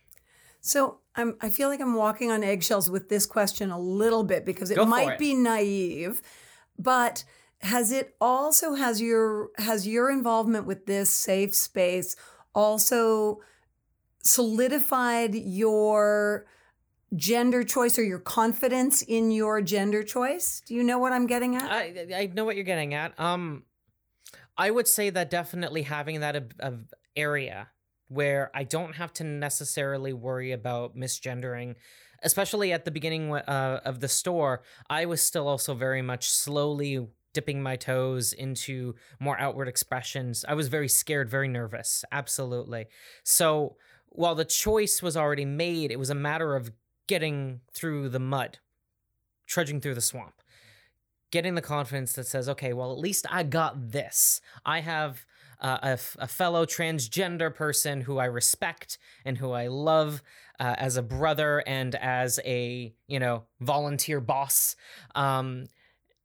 So 0.61 0.99
I'm 1.14 1.37
I 1.40 1.49
feel 1.49 1.69
like 1.69 1.81
I'm 1.81 1.95
walking 1.95 2.31
on 2.33 2.43
eggshells 2.43 2.90
with 2.90 3.09
this 3.09 3.25
question 3.25 3.71
a 3.71 3.78
little 3.78 4.25
bit 4.25 4.45
because 4.45 4.71
it 4.71 4.85
might 4.87 5.12
it. 5.12 5.19
be 5.19 5.33
naive, 5.33 6.21
but 6.78 7.25
has 7.61 7.93
it 7.93 8.16
also 8.21 8.75
has 8.75 9.00
your 9.00 9.50
has 9.59 9.87
your 9.87 10.11
involvement 10.11 10.66
with 10.66 10.87
this 10.87 11.09
safe 11.09 11.55
space 11.55 12.16
also 12.55 13.40
solidified 14.22 15.35
your 15.35 16.46
gender 17.14 17.62
choice 17.62 17.96
or 17.96 18.03
your 18.03 18.18
confidence 18.18 19.03
in 19.03 19.31
your 19.31 19.62
gender 19.62 20.03
choice? 20.03 20.62
Do 20.66 20.75
you 20.75 20.83
know 20.83 20.99
what 20.99 21.12
I'm 21.12 21.29
getting 21.29 21.55
at? 21.55 21.70
I 21.70 22.07
I 22.12 22.27
know 22.35 22.44
what 22.44 22.57
you're 22.57 22.64
getting 22.64 22.92
at. 22.92 23.18
Um 23.20 23.62
I 24.59 24.71
would 24.71 24.88
say 24.88 25.11
that 25.11 25.31
definitely 25.31 25.83
having 25.83 26.21
that 26.21 26.37
a, 26.61 26.75
area 27.14 27.69
where 28.09 28.51
I 28.55 28.64
don't 28.64 28.95
have 28.95 29.12
to 29.14 29.25
necessarily 29.25 30.12
worry 30.12 30.53
about 30.53 30.97
misgendering, 30.97 31.75
especially 32.23 32.73
at 32.73 32.85
the 32.85 32.90
beginning 32.90 33.35
uh, 33.35 33.81
of 33.85 34.01
the 34.01 34.09
store. 34.09 34.62
I 34.88 35.07
was 35.07 35.23
still 35.23 35.49
also 35.49 35.75
very 35.75 36.03
much 36.03 36.31
slowly 36.31 37.07
dipping 37.33 37.62
my 37.62 37.77
toes 37.77 38.33
into 38.33 38.95
more 39.21 39.38
outward 39.38 39.69
expressions. 39.69 40.45
I 40.49 40.55
was 40.55 40.69
very 40.69 40.88
scared, 40.88 41.29
very 41.29 41.49
nervous, 41.49 42.05
absolutely. 42.12 42.87
So 43.25 43.77
while 44.09 44.35
the 44.35 44.45
choice 44.45 45.03
was 45.03 45.16
already 45.16 45.45
made, 45.45 45.90
it 45.90 45.99
was 45.99 46.11
a 46.11 46.14
matter 46.14 46.55
of 46.55 46.71
getting 47.09 47.61
through 47.73 48.09
the 48.09 48.19
mud, 48.19 48.59
trudging 49.47 49.81
through 49.81 49.95
the 49.95 50.01
swamp 50.01 50.42
getting 51.37 51.55
the 51.55 51.61
confidence 51.61 52.14
that 52.14 52.27
says, 52.27 52.49
okay, 52.49 52.72
well, 52.72 52.90
at 52.90 52.99
least 52.99 53.27
I 53.31 53.42
got 53.42 53.92
this. 53.92 54.40
I 54.64 54.81
have 54.81 55.27
uh, 55.61 55.77
a, 55.83 55.99
a, 56.18 56.27
fellow 56.27 56.64
transgender 56.64 57.55
person 57.55 58.01
who 58.01 58.16
I 58.16 58.25
respect 58.25 58.96
and 59.22 59.37
who 59.37 59.53
I 59.53 59.66
love 59.66 60.22
uh, 60.59 60.77
as 60.79 60.96
a 60.96 61.03
brother 61.03 61.62
and 61.66 61.94
as 61.94 62.40
a, 62.46 62.94
you 63.07 63.18
know, 63.18 63.42
volunteer 63.61 64.18
boss. 64.18 64.77
Um, 65.14 65.66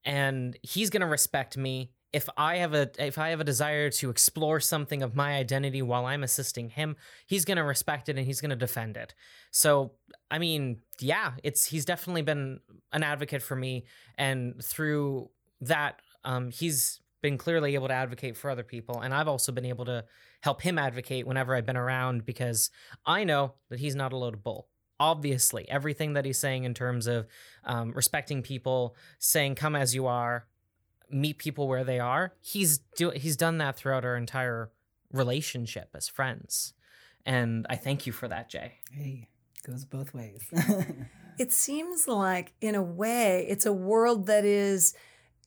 and 0.05 0.57
he's 0.61 0.89
going 0.89 1.01
to 1.01 1.07
respect 1.07 1.57
me 1.57 1.91
if 2.13 2.27
I 2.35 2.57
have 2.57 2.73
a 2.73 2.89
if 2.99 3.17
I 3.17 3.29
have 3.29 3.39
a 3.39 3.45
desire 3.45 3.89
to 3.89 4.09
explore 4.09 4.59
something 4.59 5.01
of 5.01 5.15
my 5.15 5.35
identity 5.35 5.81
while 5.81 6.05
I'm 6.05 6.23
assisting 6.23 6.69
him, 6.69 6.97
he's 7.25 7.45
gonna 7.45 7.63
respect 7.63 8.09
it 8.09 8.17
and 8.17 8.25
he's 8.25 8.41
gonna 8.41 8.55
defend 8.55 8.97
it. 8.97 9.13
So 9.51 9.93
I 10.29 10.39
mean, 10.39 10.81
yeah, 10.99 11.33
it's 11.43 11.65
he's 11.65 11.85
definitely 11.85 12.21
been 12.21 12.59
an 12.91 13.03
advocate 13.03 13.41
for 13.41 13.55
me, 13.55 13.85
and 14.17 14.61
through 14.63 15.29
that, 15.61 16.01
um, 16.23 16.51
he's 16.51 16.99
been 17.21 17.37
clearly 17.37 17.75
able 17.75 17.87
to 17.87 17.93
advocate 17.93 18.35
for 18.35 18.49
other 18.49 18.63
people, 18.63 18.99
and 18.99 19.13
I've 19.13 19.27
also 19.27 19.51
been 19.51 19.65
able 19.65 19.85
to 19.85 20.03
help 20.41 20.61
him 20.61 20.77
advocate 20.77 21.25
whenever 21.27 21.55
I've 21.55 21.65
been 21.65 21.77
around 21.77 22.25
because 22.25 22.71
I 23.05 23.23
know 23.23 23.53
that 23.69 23.79
he's 23.79 23.95
not 23.95 24.11
a 24.11 24.17
load 24.17 24.33
of 24.33 24.43
bull 24.43 24.67
obviously 24.99 25.67
everything 25.67 26.13
that 26.13 26.25
he's 26.25 26.37
saying 26.37 26.63
in 26.63 26.75
terms 26.75 27.07
of 27.07 27.25
um, 27.63 27.91
respecting 27.93 28.43
people 28.43 28.95
saying 29.17 29.55
come 29.55 29.75
as 29.75 29.95
you 29.95 30.05
are 30.05 30.45
meet 31.13 31.37
people 31.37 31.67
where 31.67 31.83
they 31.83 31.99
are. 31.99 32.33
He's 32.41 32.79
do 32.95 33.11
he's 33.11 33.37
done 33.37 33.57
that 33.59 33.75
throughout 33.75 34.05
our 34.05 34.15
entire 34.15 34.71
relationship 35.11 35.89
as 35.93 36.07
friends. 36.07 36.73
And 37.25 37.65
I 37.69 37.75
thank 37.75 38.05
you 38.05 38.13
for 38.13 38.27
that, 38.27 38.49
Jay. 38.49 38.73
Hey, 38.91 39.27
goes 39.65 39.85
both 39.85 40.13
ways. 40.13 40.41
it 41.39 41.51
seems 41.51 42.07
like 42.07 42.53
in 42.61 42.75
a 42.75 42.81
way 42.81 43.45
it's 43.49 43.65
a 43.65 43.73
world 43.73 44.25
that 44.27 44.45
is 44.45 44.93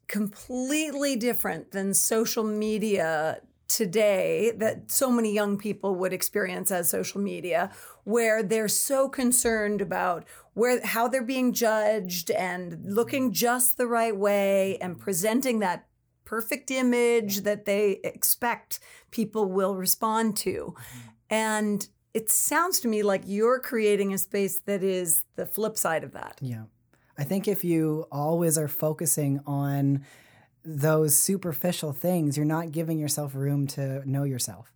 completely 0.07 1.17
different 1.17 1.73
than 1.73 1.95
social 1.95 2.45
media 2.45 3.41
today 3.75 4.53
that 4.57 4.91
so 4.91 5.11
many 5.11 5.35
young 5.35 5.59
people 5.59 5.97
would 5.97 6.13
experience 6.13 6.71
as 6.71 6.89
social 6.89 7.21
media 7.21 7.71
where 8.05 8.43
they're 8.43 8.69
so 8.69 9.09
concerned 9.09 9.81
about 9.81 10.25
where 10.53 10.85
how 10.87 11.09
they're 11.09 11.25
being 11.25 11.53
judged 11.53 12.31
and 12.31 12.79
looking 12.85 13.33
just 13.33 13.77
the 13.77 13.87
right 13.87 14.17
way 14.17 14.79
and 14.79 15.01
presenting 15.01 15.59
that 15.59 15.87
perfect 16.25 16.71
image 16.71 17.41
that 17.41 17.65
they 17.65 18.01
expect 18.05 18.79
people 19.11 19.47
will 19.47 19.75
respond 19.75 20.37
to. 20.37 20.75
And 21.29 21.87
it 22.15 22.31
sounds 22.31 22.79
to 22.81 22.89
me 22.89 23.03
like 23.03 23.23
you're 23.27 23.59
creating 23.59 24.15
a 24.15 24.19
space 24.19 24.61
that 24.67 24.85
is 24.85 25.25
the 25.35 25.47
flip 25.47 25.77
side 25.77 26.05
of 26.05 26.13
that. 26.13 26.39
Yeah. 26.41 26.65
I 27.19 27.25
think 27.25 27.49
if 27.49 27.65
you 27.65 28.07
always 28.13 28.57
are 28.57 28.69
focusing 28.69 29.41
on 29.47 30.05
those 30.65 31.17
superficial 31.17 31.93
things, 31.93 32.37
you're 32.37 32.47
not 32.47 32.73
giving 32.73 32.99
yourself 32.99 33.35
room 33.35 33.67
to 33.69 34.09
know 34.09 34.25
yourself. 34.25 34.73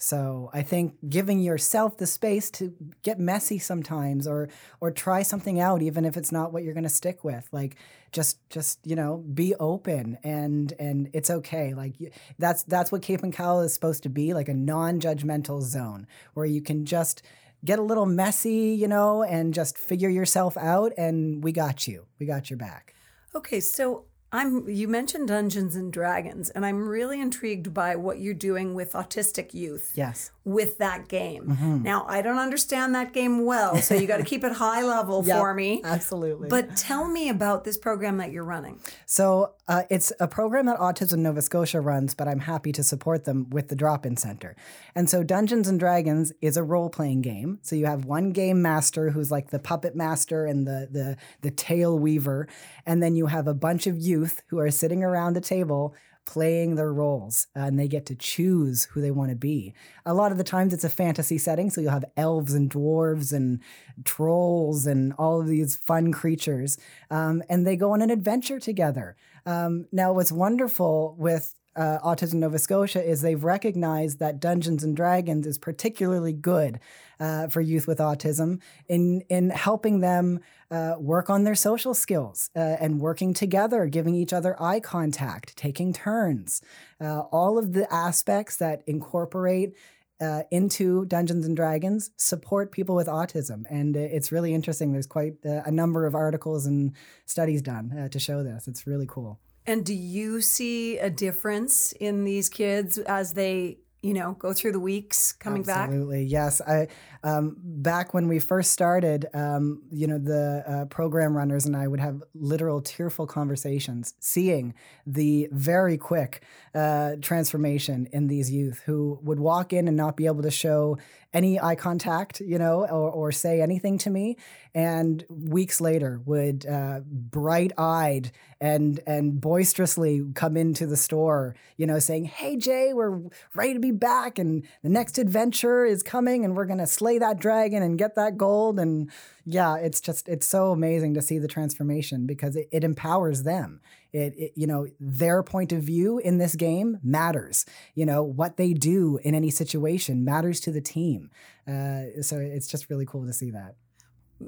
So 0.00 0.48
I 0.52 0.62
think 0.62 0.94
giving 1.08 1.40
yourself 1.40 1.96
the 1.96 2.06
space 2.06 2.50
to 2.52 2.72
get 3.02 3.18
messy 3.18 3.58
sometimes 3.58 4.28
or 4.28 4.48
or 4.80 4.92
try 4.92 5.22
something 5.22 5.58
out 5.58 5.82
even 5.82 6.04
if 6.04 6.16
it's 6.16 6.30
not 6.30 6.52
what 6.52 6.62
you're 6.62 6.74
going 6.74 6.84
to 6.84 6.88
stick 6.88 7.24
with. 7.24 7.48
Like 7.50 7.76
just 8.12 8.38
just 8.48 8.78
you 8.86 8.94
know 8.94 9.18
be 9.34 9.54
open 9.56 10.18
and 10.22 10.72
and 10.78 11.10
it's 11.12 11.30
okay 11.30 11.74
like 11.74 11.94
that's 12.38 12.62
that's 12.64 12.90
what 12.90 13.02
cape 13.02 13.22
and 13.22 13.32
cowl 13.32 13.60
is 13.60 13.74
supposed 13.74 14.02
to 14.02 14.08
be 14.08 14.32
like 14.32 14.48
a 14.48 14.54
non-judgmental 14.54 15.60
zone 15.62 16.06
where 16.34 16.46
you 16.46 16.62
can 16.62 16.84
just 16.84 17.22
get 17.64 17.78
a 17.78 17.82
little 17.82 18.06
messy 18.06 18.74
you 18.78 18.88
know 18.88 19.22
and 19.22 19.52
just 19.52 19.76
figure 19.76 20.08
yourself 20.08 20.56
out 20.56 20.92
and 20.96 21.42
we 21.44 21.52
got 21.52 21.86
you 21.86 22.06
we 22.18 22.26
got 22.26 22.48
your 22.48 22.56
back 22.56 22.94
okay 23.34 23.60
so 23.60 24.04
I'm 24.30 24.68
you 24.68 24.88
mentioned 24.88 25.28
Dungeons 25.28 25.74
and 25.74 25.92
Dragons 25.92 26.50
and 26.50 26.66
I'm 26.66 26.86
really 26.86 27.20
intrigued 27.20 27.72
by 27.72 27.96
what 27.96 28.18
you're 28.18 28.34
doing 28.34 28.74
with 28.74 28.92
autistic 28.92 29.54
youth. 29.54 29.92
Yes. 29.94 30.30
With 30.48 30.78
that 30.78 31.08
game. 31.08 31.44
Mm-hmm. 31.44 31.82
Now, 31.82 32.06
I 32.08 32.22
don't 32.22 32.38
understand 32.38 32.94
that 32.94 33.12
game 33.12 33.44
well, 33.44 33.76
so 33.78 33.94
you 33.94 34.06
got 34.06 34.18
to 34.18 34.24
keep 34.32 34.44
it 34.44 34.52
high 34.52 34.82
level 34.82 35.24
yep, 35.24 35.38
for 35.38 35.54
me. 35.54 35.80
Absolutely. 35.84 36.48
But 36.48 36.76
tell 36.76 37.08
me 37.08 37.28
about 37.28 37.64
this 37.64 37.76
program 37.76 38.18
that 38.18 38.32
you're 38.32 38.44
running. 38.44 38.80
So, 39.06 39.54
uh, 39.66 39.82
it's 39.90 40.12
a 40.18 40.26
program 40.26 40.66
that 40.66 40.78
Autism 40.78 41.18
Nova 41.18 41.42
Scotia 41.42 41.80
runs, 41.80 42.14
but 42.14 42.26
I'm 42.26 42.40
happy 42.40 42.72
to 42.72 42.82
support 42.82 43.24
them 43.24 43.50
with 43.50 43.68
the 43.68 43.76
drop-in 43.76 44.16
center. 44.16 44.56
And 44.94 45.10
so 45.10 45.22
Dungeons 45.22 45.68
and 45.68 45.78
Dragons 45.78 46.32
is 46.40 46.56
a 46.56 46.62
role-playing 46.62 47.20
game. 47.20 47.58
So 47.60 47.76
you 47.76 47.84
have 47.84 48.06
one 48.06 48.30
game 48.30 48.62
master 48.62 49.10
who's 49.10 49.30
like 49.30 49.50
the 49.50 49.58
puppet 49.58 49.94
master 49.94 50.46
and 50.46 50.66
the 50.66 50.88
the 50.90 51.16
the 51.42 51.50
tale 51.50 51.98
weaver, 51.98 52.48
and 52.86 53.02
then 53.02 53.14
you 53.14 53.26
have 53.26 53.46
a 53.46 53.52
bunch 53.54 53.86
of 53.86 53.98
youth 53.98 54.28
youth 54.28 54.42
who 54.48 54.58
are 54.58 54.70
sitting 54.70 55.02
around 55.02 55.34
the 55.34 55.40
table 55.40 55.94
playing 56.28 56.74
their 56.74 56.92
roles 56.92 57.46
uh, 57.56 57.60
and 57.60 57.78
they 57.78 57.88
get 57.88 58.04
to 58.04 58.14
choose 58.14 58.84
who 58.84 59.00
they 59.00 59.10
want 59.10 59.30
to 59.30 59.34
be. 59.34 59.72
A 60.04 60.12
lot 60.12 60.30
of 60.30 60.36
the 60.36 60.44
times 60.44 60.74
it's 60.74 60.84
a 60.84 60.90
fantasy 60.90 61.38
setting, 61.38 61.70
so 61.70 61.80
you'll 61.80 61.90
have 61.90 62.04
elves 62.18 62.52
and 62.52 62.70
dwarves 62.70 63.32
and 63.32 63.60
trolls 64.04 64.86
and 64.86 65.14
all 65.14 65.40
of 65.40 65.46
these 65.46 65.76
fun 65.76 66.12
creatures. 66.12 66.76
Um, 67.10 67.42
and 67.48 67.66
they 67.66 67.76
go 67.76 67.92
on 67.92 68.02
an 68.02 68.10
adventure 68.10 68.60
together. 68.60 69.16
Um, 69.46 69.86
now, 69.90 70.12
what's 70.12 70.30
wonderful 70.30 71.16
with 71.18 71.54
uh, 71.76 71.98
Autism 72.04 72.34
Nova 72.34 72.58
Scotia 72.58 73.02
is 73.02 73.22
they've 73.22 73.42
recognized 73.42 74.18
that 74.18 74.40
Dungeons 74.40 74.82
and 74.82 74.96
Dragons 74.96 75.46
is 75.46 75.58
particularly 75.58 76.32
good 76.32 76.80
uh, 77.20 77.48
for 77.48 77.60
youth 77.60 77.86
with 77.86 77.98
autism 77.98 78.60
in 78.88 79.22
in 79.28 79.50
helping 79.50 80.00
them 80.00 80.40
uh, 80.70 80.94
work 80.98 81.30
on 81.30 81.44
their 81.44 81.54
social 81.54 81.94
skills 81.94 82.50
uh, 82.56 82.76
and 82.80 83.00
working 83.00 83.32
together, 83.32 83.86
giving 83.86 84.14
each 84.14 84.32
other 84.32 84.60
eye 84.60 84.80
contact, 84.80 85.56
taking 85.56 85.92
turns, 85.92 86.60
uh, 87.00 87.20
all 87.20 87.58
of 87.58 87.72
the 87.72 87.92
aspects 87.92 88.56
that 88.56 88.82
incorporate. 88.86 89.74
Uh, 90.20 90.42
into 90.50 91.04
Dungeons 91.04 91.46
and 91.46 91.54
Dragons 91.54 92.10
support 92.16 92.72
people 92.72 92.96
with 92.96 93.06
autism. 93.06 93.62
And 93.70 93.94
it's 93.94 94.32
really 94.32 94.52
interesting. 94.52 94.90
There's 94.90 95.06
quite 95.06 95.34
a 95.44 95.70
number 95.70 96.06
of 96.06 96.16
articles 96.16 96.66
and 96.66 96.96
studies 97.24 97.62
done 97.62 98.08
to 98.10 98.18
show 98.18 98.42
this. 98.42 98.66
It's 98.66 98.84
really 98.84 99.06
cool. 99.08 99.38
And 99.68 99.84
do 99.84 99.92
you 99.92 100.40
see 100.40 100.96
a 100.96 101.10
difference 101.10 101.92
in 102.00 102.24
these 102.24 102.48
kids 102.48 102.96
as 102.96 103.34
they 103.34 103.80
you 104.02 104.14
know 104.14 104.32
go 104.38 104.52
through 104.52 104.72
the 104.72 104.80
weeks 104.80 105.32
coming 105.32 105.60
Absolutely. 105.60 105.74
back 105.74 105.88
absolutely 105.88 106.24
yes 106.24 106.60
i 106.60 106.86
um, 107.24 107.56
back 107.60 108.14
when 108.14 108.28
we 108.28 108.38
first 108.38 108.70
started 108.70 109.26
um, 109.34 109.82
you 109.90 110.06
know 110.06 110.18
the 110.18 110.62
uh, 110.66 110.84
program 110.86 111.36
runners 111.36 111.66
and 111.66 111.76
i 111.76 111.88
would 111.88 111.98
have 111.98 112.22
literal 112.34 112.80
tearful 112.80 113.26
conversations 113.26 114.14
seeing 114.20 114.72
the 115.06 115.48
very 115.50 115.96
quick 115.96 116.44
uh, 116.74 117.16
transformation 117.20 118.08
in 118.12 118.28
these 118.28 118.50
youth 118.50 118.82
who 118.86 119.18
would 119.22 119.40
walk 119.40 119.72
in 119.72 119.88
and 119.88 119.96
not 119.96 120.16
be 120.16 120.26
able 120.26 120.42
to 120.42 120.50
show 120.50 120.96
any 121.32 121.60
eye 121.60 121.74
contact 121.74 122.40
you 122.40 122.58
know 122.58 122.86
or, 122.86 123.10
or 123.10 123.32
say 123.32 123.60
anything 123.60 123.98
to 123.98 124.10
me 124.10 124.36
and 124.74 125.24
weeks 125.28 125.80
later 125.80 126.20
would 126.24 126.64
uh, 126.66 127.00
bright-eyed 127.04 128.30
and 128.60 129.00
and 129.06 129.40
boisterously 129.40 130.24
come 130.34 130.56
into 130.56 130.86
the 130.86 130.96
store 130.96 131.54
you 131.76 131.86
know 131.86 131.98
saying 131.98 132.24
hey 132.24 132.56
jay 132.56 132.92
we're 132.92 133.20
ready 133.54 133.74
to 133.74 133.80
be 133.92 133.96
back 133.96 134.38
and 134.38 134.64
the 134.82 134.88
next 134.88 135.18
adventure 135.18 135.84
is 135.84 136.02
coming 136.02 136.44
and 136.44 136.56
we're 136.56 136.66
going 136.66 136.78
to 136.78 136.86
slay 136.86 137.18
that 137.18 137.38
dragon 137.38 137.82
and 137.82 137.98
get 137.98 138.14
that 138.14 138.36
gold. 138.36 138.78
And 138.78 139.10
yeah 139.44 139.76
it's 139.76 140.00
just 140.00 140.28
it's 140.28 140.46
so 140.46 140.72
amazing 140.72 141.14
to 141.14 141.22
see 141.22 141.38
the 141.38 141.48
transformation 141.48 142.26
because 142.26 142.56
it, 142.56 142.68
it 142.70 142.84
empowers 142.84 143.42
them. 143.42 143.80
It, 144.12 144.34
it, 144.36 144.52
you 144.54 144.66
know 144.66 144.86
their 144.98 145.42
point 145.42 145.72
of 145.72 145.82
view 145.82 146.18
in 146.18 146.38
this 146.38 146.54
game 146.54 146.98
matters. 147.02 147.66
You 147.94 148.06
know 148.06 148.22
what 148.22 148.56
they 148.56 148.72
do 148.72 149.18
in 149.22 149.34
any 149.34 149.50
situation 149.50 150.24
matters 150.24 150.60
to 150.60 150.70
the 150.70 150.80
team. 150.80 151.30
Uh, 151.66 152.22
so 152.22 152.38
it's 152.38 152.68
just 152.68 152.88
really 152.88 153.06
cool 153.06 153.26
to 153.26 153.32
see 153.32 153.50
that 153.50 153.74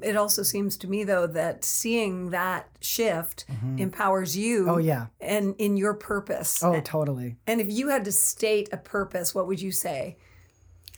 it 0.01 0.15
also 0.15 0.43
seems 0.43 0.77
to 0.77 0.87
me 0.87 1.03
though 1.03 1.27
that 1.27 1.65
seeing 1.65 2.29
that 2.29 2.69
shift 2.79 3.45
mm-hmm. 3.51 3.77
empowers 3.77 4.37
you 4.37 4.69
oh 4.69 4.77
yeah. 4.77 5.07
and 5.19 5.55
in 5.57 5.77
your 5.77 5.93
purpose. 5.93 6.63
Oh 6.63 6.79
totally. 6.81 7.35
And 7.45 7.59
if 7.59 7.71
you 7.71 7.89
had 7.89 8.05
to 8.05 8.11
state 8.11 8.69
a 8.71 8.77
purpose 8.77 9.35
what 9.35 9.47
would 9.47 9.61
you 9.61 9.71
say 9.71 10.17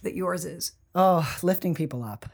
that 0.04 0.16
yours 0.16 0.46
is? 0.46 0.74
Oh 0.94 1.28
lifting 1.42 1.74
people 1.74 2.04
up. 2.04 2.30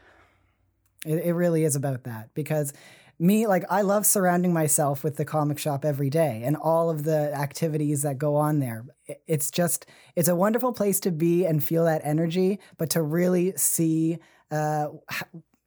It, 1.06 1.24
it 1.24 1.32
really 1.32 1.64
is 1.64 1.76
about 1.76 2.04
that 2.04 2.28
because 2.34 2.74
me 3.18 3.46
like 3.46 3.64
i 3.68 3.82
love 3.82 4.06
surrounding 4.06 4.50
myself 4.50 5.04
with 5.04 5.16
the 5.16 5.26
comic 5.26 5.58
shop 5.58 5.84
every 5.84 6.08
day 6.08 6.40
and 6.42 6.56
all 6.56 6.88
of 6.88 7.04
the 7.04 7.34
activities 7.34 8.02
that 8.02 8.18
go 8.18 8.36
on 8.36 8.60
there. 8.60 8.84
It's 9.26 9.50
just 9.50 9.86
it's 10.14 10.28
a 10.28 10.36
wonderful 10.36 10.72
place 10.72 11.00
to 11.00 11.10
be 11.10 11.46
and 11.46 11.64
feel 11.64 11.86
that 11.86 12.02
energy 12.04 12.60
but 12.76 12.90
to 12.90 13.02
really 13.02 13.54
see 13.56 14.18
uh, 14.50 14.88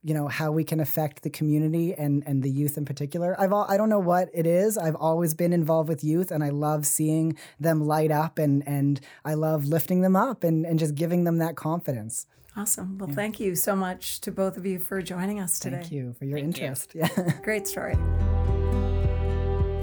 you 0.03 0.13
know 0.13 0.27
how 0.27 0.51
we 0.51 0.63
can 0.63 0.79
affect 0.79 1.23
the 1.23 1.29
community 1.29 1.93
and 1.93 2.23
and 2.25 2.43
the 2.43 2.49
youth 2.49 2.77
in 2.77 2.85
particular. 2.85 3.39
I've 3.39 3.53
all, 3.53 3.65
I 3.69 3.77
don't 3.77 3.89
know 3.89 3.99
what 3.99 4.29
it 4.33 4.45
is. 4.45 4.77
I've 4.77 4.95
always 4.95 5.33
been 5.33 5.53
involved 5.53 5.89
with 5.89 6.03
youth, 6.03 6.31
and 6.31 6.43
I 6.43 6.49
love 6.49 6.85
seeing 6.85 7.37
them 7.59 7.85
light 7.85 8.11
up, 8.11 8.37
and 8.37 8.67
and 8.67 8.99
I 9.23 9.33
love 9.35 9.65
lifting 9.65 10.01
them 10.01 10.15
up 10.15 10.43
and 10.43 10.65
and 10.65 10.77
just 10.77 10.95
giving 10.95 11.23
them 11.23 11.37
that 11.37 11.55
confidence. 11.55 12.27
Awesome. 12.55 12.97
Well, 12.99 13.09
yeah. 13.09 13.15
thank 13.15 13.39
you 13.39 13.55
so 13.55 13.75
much 13.75 14.21
to 14.21 14.31
both 14.31 14.57
of 14.57 14.65
you 14.65 14.77
for 14.77 15.01
joining 15.01 15.39
us 15.39 15.57
today. 15.57 15.77
Thank 15.77 15.91
you 15.91 16.13
for 16.13 16.25
your 16.25 16.37
thank 16.37 16.59
interest. 16.59 16.93
You. 16.93 17.01
Yeah. 17.17 17.39
Great 17.41 17.67
story. 17.67 17.95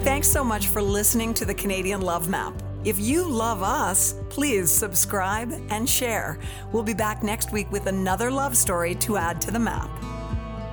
Thanks 0.00 0.28
so 0.28 0.44
much 0.44 0.68
for 0.68 0.80
listening 0.80 1.34
to 1.34 1.44
the 1.44 1.54
Canadian 1.54 2.00
Love 2.00 2.28
Map. 2.28 2.54
If 2.82 2.98
you 2.98 3.28
love 3.28 3.62
us, 3.62 4.14
please 4.30 4.70
subscribe 4.70 5.52
and 5.68 5.86
share. 5.86 6.38
We'll 6.72 6.82
be 6.82 6.94
back 6.94 7.22
next 7.22 7.52
week 7.52 7.70
with 7.70 7.86
another 7.86 8.30
love 8.30 8.56
story 8.56 8.94
to 8.96 9.18
add 9.18 9.38
to 9.42 9.50
the 9.50 9.58
map. 9.58 9.90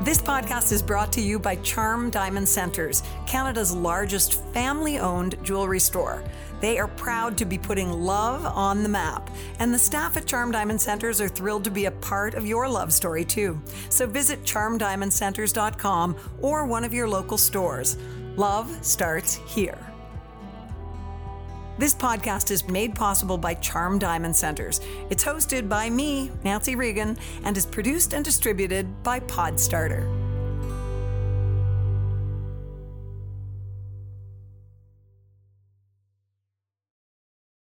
This 0.03 0.21
podcast 0.21 0.71
is 0.71 0.81
brought 0.81 1.11
to 1.13 1.21
you 1.21 1.37
by 1.37 1.57
Charm 1.57 2.09
Diamond 2.09 2.47
Centers, 2.47 3.03
Canada's 3.25 3.75
largest 3.75 4.41
family 4.53 4.99
owned 4.99 5.35
jewelry 5.43 5.81
store. 5.81 6.23
They 6.61 6.79
are 6.79 6.87
proud 6.87 7.37
to 7.39 7.45
be 7.45 7.57
putting 7.57 7.91
love 7.91 8.45
on 8.45 8.83
the 8.83 8.89
map, 8.89 9.29
and 9.59 9.73
the 9.73 9.79
staff 9.79 10.15
at 10.15 10.25
Charm 10.25 10.49
Diamond 10.49 10.79
Centers 10.79 11.19
are 11.19 11.27
thrilled 11.27 11.65
to 11.65 11.71
be 11.71 11.85
a 11.85 11.91
part 11.91 12.35
of 12.35 12.47
your 12.47 12.69
love 12.69 12.93
story 12.93 13.25
too. 13.25 13.61
So 13.89 14.07
visit 14.07 14.43
charmdiamondcenters.com 14.43 16.15
or 16.39 16.65
one 16.65 16.85
of 16.85 16.93
your 16.93 17.09
local 17.09 17.37
stores. 17.37 17.97
Love 18.37 18.73
starts 18.81 19.35
here. 19.35 19.96
This 21.79 21.93
podcast 21.93 22.49
is 22.49 22.67
made 22.67 22.95
possible 22.95 23.37
by 23.37 23.53
Charm 23.53 23.99
Diamond 23.99 24.35
Centers. 24.35 24.81
It's 25.11 25.23
hosted 25.23 25.69
by 25.69 25.91
me, 25.91 26.31
Nancy 26.43 26.75
Regan, 26.75 27.15
and 27.43 27.55
is 27.55 27.67
produced 27.67 28.15
and 28.15 28.25
distributed 28.25 29.03
by 29.03 29.19
Podstarter. 29.19 30.16